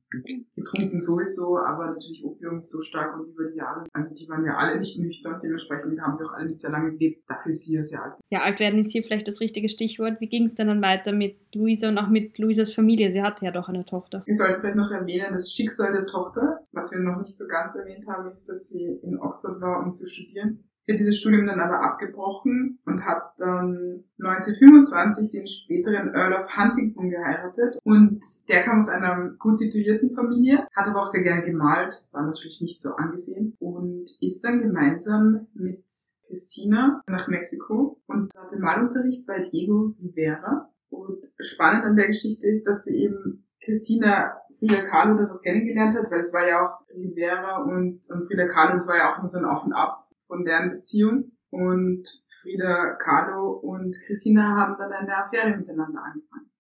[0.55, 4.45] Getrunken sowieso, aber natürlich Opium ist so stark und über die Jahre, also die waren
[4.45, 7.23] ja alle nicht nüchtern, dementsprechend haben sie auch alle nicht sehr lange gelebt.
[7.27, 8.13] Dafür ist sie ja sehr alt.
[8.29, 10.21] Ja, alt werden ist hier vielleicht das richtige Stichwort.
[10.21, 13.11] Wie ging es denn dann weiter mit Luisa und auch mit Luisas Familie?
[13.11, 14.23] Sie hatte ja doch eine Tochter.
[14.25, 17.75] Wir sollten vielleicht noch erwähnen, das Schicksal der Tochter, was wir noch nicht so ganz
[17.75, 20.63] erwähnt haben, ist, dass sie in Oxford war, um zu studieren.
[20.81, 26.47] Sie hat dieses Studium dann aber abgebrochen und hat dann 1925 den späteren Earl of
[26.57, 27.77] Huntington geheiratet.
[27.83, 32.25] Und der kam aus einer gut situierten Familie, hat aber auch sehr gerne gemalt, war
[32.25, 35.83] natürlich nicht so angesehen und ist dann gemeinsam mit
[36.27, 40.69] Christina nach Mexiko und hatte Malunterricht bei Diego Rivera.
[40.89, 45.95] Und spannend an der Geschichte ist, dass sie eben Christina Frida Kahlo das auch kennengelernt
[45.95, 49.19] hat, weil es war ja auch Rivera und, und Frida Kahlo, das war ja auch
[49.19, 51.31] immer so ein Auf und Ab von deren Beziehung.
[51.49, 52.03] Und
[52.41, 56.51] Frida Kahlo und Christina haben dann eine Affäre miteinander angefangen.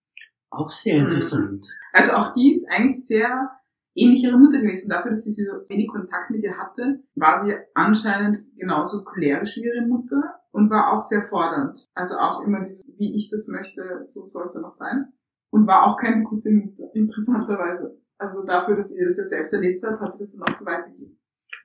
[0.49, 1.67] Auch sehr interessant.
[1.93, 3.51] Also auch die ist eigentlich sehr
[3.99, 4.89] ähnlich ihrer Mutter gewesen.
[4.89, 9.65] Dafür, dass sie so wenig Kontakt mit ihr hatte, war sie anscheinend genauso cholerisch wie
[9.65, 11.85] ihre Mutter und war auch sehr fordernd.
[11.93, 12.65] Also auch immer,
[12.97, 15.11] wie ich das möchte, so soll es dann auch sein
[15.51, 17.97] und war auch keine gute Mutter, interessanterweise.
[18.17, 20.65] Also dafür, dass sie das ja selbst erlebt hat, hat sie das dann auch so
[20.65, 21.19] weitergegeben.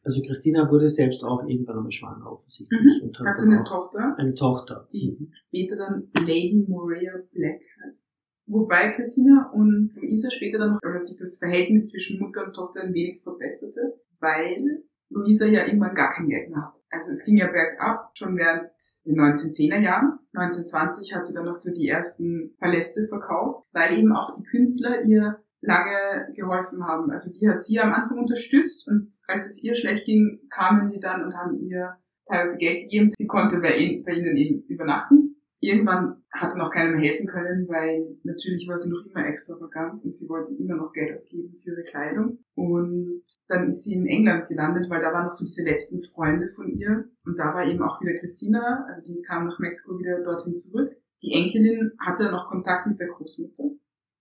[0.05, 2.81] Also Christina wurde selbst auch irgendwann einmal schwanger offensichtlich.
[2.81, 3.09] Mhm.
[3.09, 4.14] Und hat also eine Tochter.
[4.18, 4.88] Eine Tochter.
[4.92, 5.33] Die mhm.
[5.49, 8.09] später dann Lady Morea Black heißt.
[8.46, 12.83] Wobei Christina und Luisa später dann noch, oder sich das Verhältnis zwischen Mutter und Tochter
[12.83, 16.74] ein wenig verbesserte, weil Luisa ja irgendwann gar kein Geld mehr hat.
[16.90, 18.70] Also es ging ja bergab, schon während
[19.05, 20.18] den 1910er Jahren.
[20.34, 25.03] 1920 hat sie dann noch so die ersten Paläste verkauft, weil eben auch die Künstler
[25.03, 27.11] ihr lange geholfen haben.
[27.11, 31.01] Also die hat sie am Anfang unterstützt und als es ihr schlecht ging, kamen die
[31.01, 33.11] dann und haben ihr teilweise Geld gegeben.
[33.16, 35.34] Sie konnte bei, ihnen eben übernachten
[35.64, 40.14] Irgendwann hat noch keiner mehr helfen können, weil natürlich war sie noch immer extravagant und
[40.14, 42.44] sie wollte immer noch Geld ausgeben für ihre Kleidung.
[42.54, 46.50] Und dann ist sie in England gelandet, weil da waren noch so diese letzten Freunde
[46.50, 47.08] von ihr.
[47.24, 50.92] Und da war eben auch wieder Christina, also die kam nach Mexiko wieder dorthin zurück.
[51.22, 53.70] Die Enkelin hatte noch Kontakt mit der Großmutter.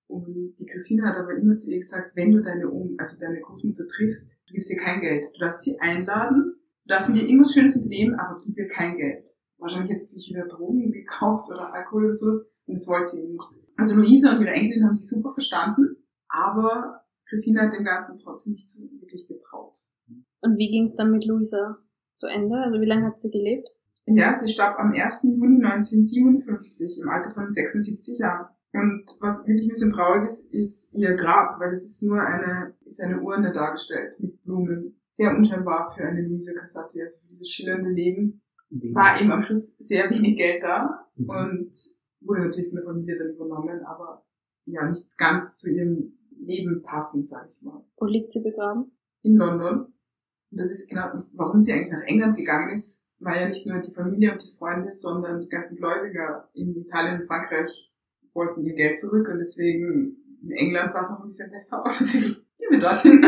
[0.08, 3.42] Und die Christina hat aber immer zu ihr gesagt, wenn du deine, um also deine
[3.42, 5.26] Großmutter triffst, du gibst ihr kein Geld.
[5.34, 8.96] Du darfst sie einladen, du darfst mit ihr irgendwas Schönes unternehmen, aber gib ihr kein
[8.96, 9.28] Geld.
[9.64, 13.34] Wahrscheinlich sie sich wieder Drogen gekauft oder Alkohol oder sowas und das wollte sie eben
[13.34, 13.44] nicht.
[13.78, 15.96] Also Luisa und ihre Enkelin haben sich super verstanden,
[16.28, 19.78] aber Christina hat dem Ganzen trotzdem nicht so wirklich getraut.
[20.42, 21.78] Und wie ging es dann mit Luisa
[22.14, 22.58] zu Ende?
[22.58, 23.70] Also wie lange hat sie gelebt?
[24.06, 25.24] Ja, sie starb am 1.
[25.24, 28.48] Juni 1957 im Alter von 76 Jahren.
[28.74, 32.74] Und was wirklich ein bisschen traurig ist, ist ihr Grab, weil es ist nur eine,
[32.86, 35.00] ist eine Urne dargestellt mit Blumen.
[35.10, 38.42] Sehr unscheinbar für eine Luisa Casati, also für dieses schillernde Leben.
[38.94, 41.30] War eben am Schluss sehr wenig Geld da Mhm.
[41.30, 41.72] und
[42.22, 44.26] wurde natürlich von der Familie dann übernommen, aber
[44.66, 47.84] ja, nicht ganz zu ihrem Leben passend, sag ich mal.
[47.98, 48.92] Wo liegt sie begraben?
[49.22, 49.94] In London.
[50.52, 53.80] Und das ist genau, warum sie eigentlich nach England gegangen ist, war ja nicht nur
[53.80, 57.94] die Familie und die Freunde, sondern die ganzen Gläubiger in Italien und Frankreich
[58.34, 62.00] wollten ihr Geld zurück und deswegen in England sah es noch ein bisschen besser aus.
[62.00, 63.22] Deswegen gehen wir dorthin.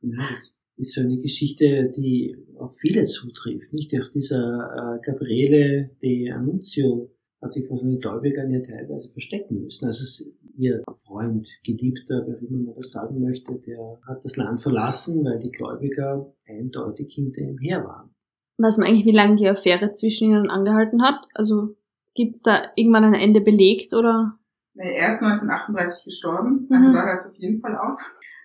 [0.00, 3.72] Das ist so eine Geschichte, die auf viele zutrifft.
[3.72, 7.10] Nicht auch dieser äh, Gabriele de Annunzio
[7.40, 9.86] hat sich von seinen Gläubigern ja teilweise verstecken müssen.
[9.86, 10.24] Also es,
[10.56, 15.38] ihr Freund, Geliebter, wer immer man das sagen möchte, der hat das Land verlassen, weil
[15.38, 18.14] die Gläubiger eindeutig hinter ihm her waren.
[18.58, 21.26] Weiß man eigentlich, wie lange die Affäre zwischen ihnen angehalten hat?
[21.34, 21.74] Also
[22.14, 24.38] gibt's da irgendwann ein Ende belegt oder
[24.74, 26.92] er ist 1938 gestorben, also Mhm.
[26.94, 28.00] da hört es auf jeden Fall auf.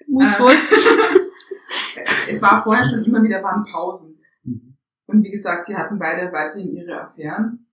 [0.07, 0.53] muss Ähm, wohl?
[2.30, 4.20] es war vorher schon immer wieder waren Pausen.
[4.43, 4.78] Mhm.
[5.07, 7.68] Und wie gesagt, sie hatten beide weiterhin ihre Affären.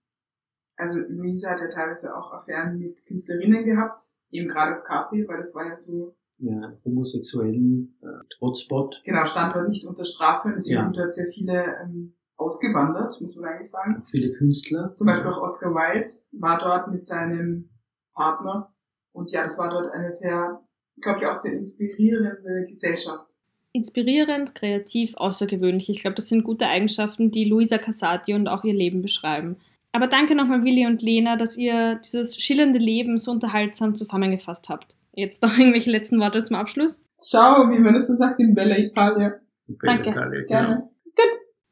[0.77, 5.39] Also Luisa hat ja teilweise auch Affären mit Künstlerinnen gehabt, eben gerade auf Capri, weil
[5.39, 8.07] das war ja so, Ja, homosexuellen äh,
[8.41, 9.01] Hotspot.
[9.05, 10.83] genau, stand dort nicht unter Strafe deswegen Ja.
[10.83, 14.03] sind dort sehr viele ähm, ausgewandert, muss man eigentlich sagen.
[14.05, 14.93] Viele Künstler.
[14.95, 17.71] Zum Beispiel auch Oscar Wilde war dort mit seinem
[18.13, 18.75] Partner.
[19.13, 20.61] Und ja, das war dort eine sehr,
[21.01, 23.29] glaube ich, auch sehr inspirierende Gesellschaft.
[23.75, 25.89] Inspirierend, kreativ, außergewöhnlich.
[25.89, 29.57] Ich glaube, das sind gute Eigenschaften, die Luisa Casati und auch ihr Leben beschreiben.
[29.91, 34.95] Aber danke nochmal, Willi und Lena, dass ihr dieses schillernde Leben so unterhaltsam zusammengefasst habt.
[35.13, 37.05] Jetzt noch irgendwelche letzten Worte zum Abschluss?
[37.19, 39.41] Ciao, wie man das so sagt in Bella Italia.
[39.67, 40.11] Danke.
[40.11, 40.89] Italia, Gerne.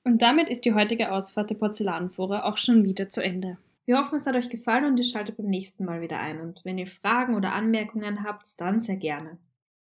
[0.03, 3.59] Und damit ist die heutige Ausfahrt der Porzellanfuhre auch schon wieder zu Ende.
[3.84, 6.40] Wir hoffen, es hat euch gefallen und ihr schaltet beim nächsten Mal wieder ein.
[6.40, 9.38] Und wenn ihr Fragen oder Anmerkungen habt, dann sehr gerne.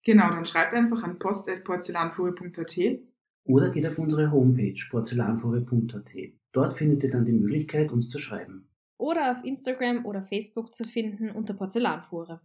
[0.05, 2.79] Genau, dann schreibt einfach an post.porzellanfuhre.at.
[3.45, 6.11] Oder geht auf unsere Homepage porzellanfuhre.at.
[6.53, 8.69] Dort findet ihr dann die Möglichkeit, uns zu schreiben.
[8.99, 12.41] Oder auf Instagram oder Facebook zu finden unter Porzellanfuhre.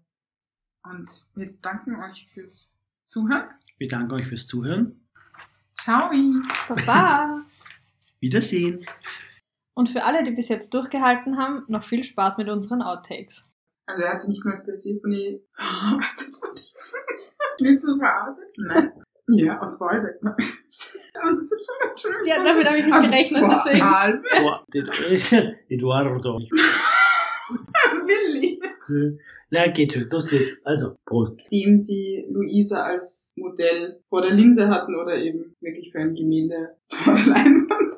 [0.83, 3.49] Und wir danken euch fürs Zuhören.
[3.77, 5.07] Wir danken euch fürs Zuhören.
[5.79, 6.09] Ciao!
[6.67, 7.45] Baba!
[8.19, 8.85] Wiedersehen.
[9.75, 13.47] Und für alle, die bis jetzt durchgehalten haben, noch viel Spaß mit unseren Outtakes.
[13.85, 16.73] Also er hat sie nicht nur als Persephone verarbeitet
[17.79, 18.53] so verarbeitet?
[18.57, 18.91] Nein.
[19.29, 20.19] Ja, aus Freude.
[21.19, 23.81] Das ist schon ein schönes Ja, damit habe ich nicht Also gerechnet, deswegen.
[25.69, 26.37] Eduardo.
[28.05, 28.61] Willi.
[29.49, 30.07] Na, geht schon.
[30.09, 30.55] Los geht's.
[30.63, 31.39] Also, Prost.
[31.51, 36.75] Dem sie Luisa als Modell vor der Linse hatten oder eben wirklich für ein Gemälde
[36.89, 37.95] vor der Leinwand.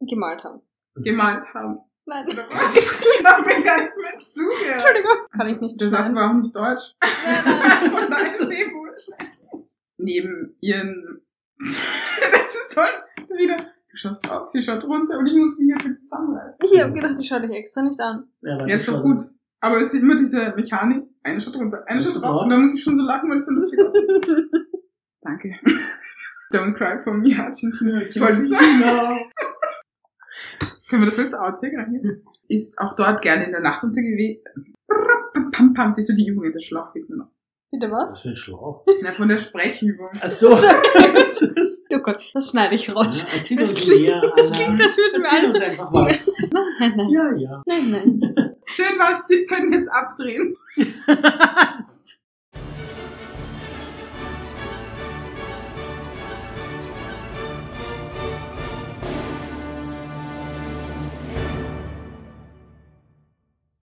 [0.00, 0.60] Gemalt haben.
[0.96, 1.78] gemalt haben.
[2.06, 2.26] Nein.
[2.28, 4.72] Ich hab mir gar nicht mehr zugehört.
[4.72, 5.16] Entschuldigung.
[5.32, 6.94] Kann ich nicht Der Satz war auch nicht deutsch.
[7.02, 7.90] Nein, nein.
[7.90, 8.72] Von daher ist eh.
[9.98, 11.20] Neben ihren...
[11.58, 12.80] das ist so
[13.36, 13.56] wieder...
[13.90, 16.58] Du schaust drauf, sie schaut runter und ich muss mich jetzt zusammenreißen.
[16.70, 18.28] Ich habe gedacht, ich schaue dich extra nicht an.
[18.42, 19.30] Ja, Jetzt doch schon- gut.
[19.60, 21.04] Aber es ist immer diese Mechanik.
[21.22, 22.42] Eine schaut runter, eine Ist schaut das drauf.
[22.42, 24.06] Und dann muss ich schon so lachen, weil es so lustig aussieht.
[25.22, 25.58] Danke.
[26.52, 28.02] Don't cry for me, Argentina.
[28.02, 29.18] Ich wollte sagen.
[30.88, 32.24] Können wir das als Outtake reingehen?
[32.48, 34.42] Ist auch dort gerne in der Nacht unterwegs.
[35.52, 37.28] Pam, pam, siehst du die Übung in der Schlauch fehlt mir noch.
[37.72, 38.20] Bitte Was was?
[38.20, 38.84] für ein Schlauch.
[39.02, 40.08] Na, von der Sprechübung.
[40.20, 40.56] Ach so.
[41.92, 43.26] Oh Gott, das schneide ich raus.
[43.28, 46.26] Ja, erzähl Das uns klingt, mehr, das klingt, als würden wir Erzähl alles einfach was.
[46.80, 47.62] Nein, nein, Ja, ja.
[47.66, 48.56] nein, nein.
[48.66, 50.56] Schön was, wir können jetzt abdrehen.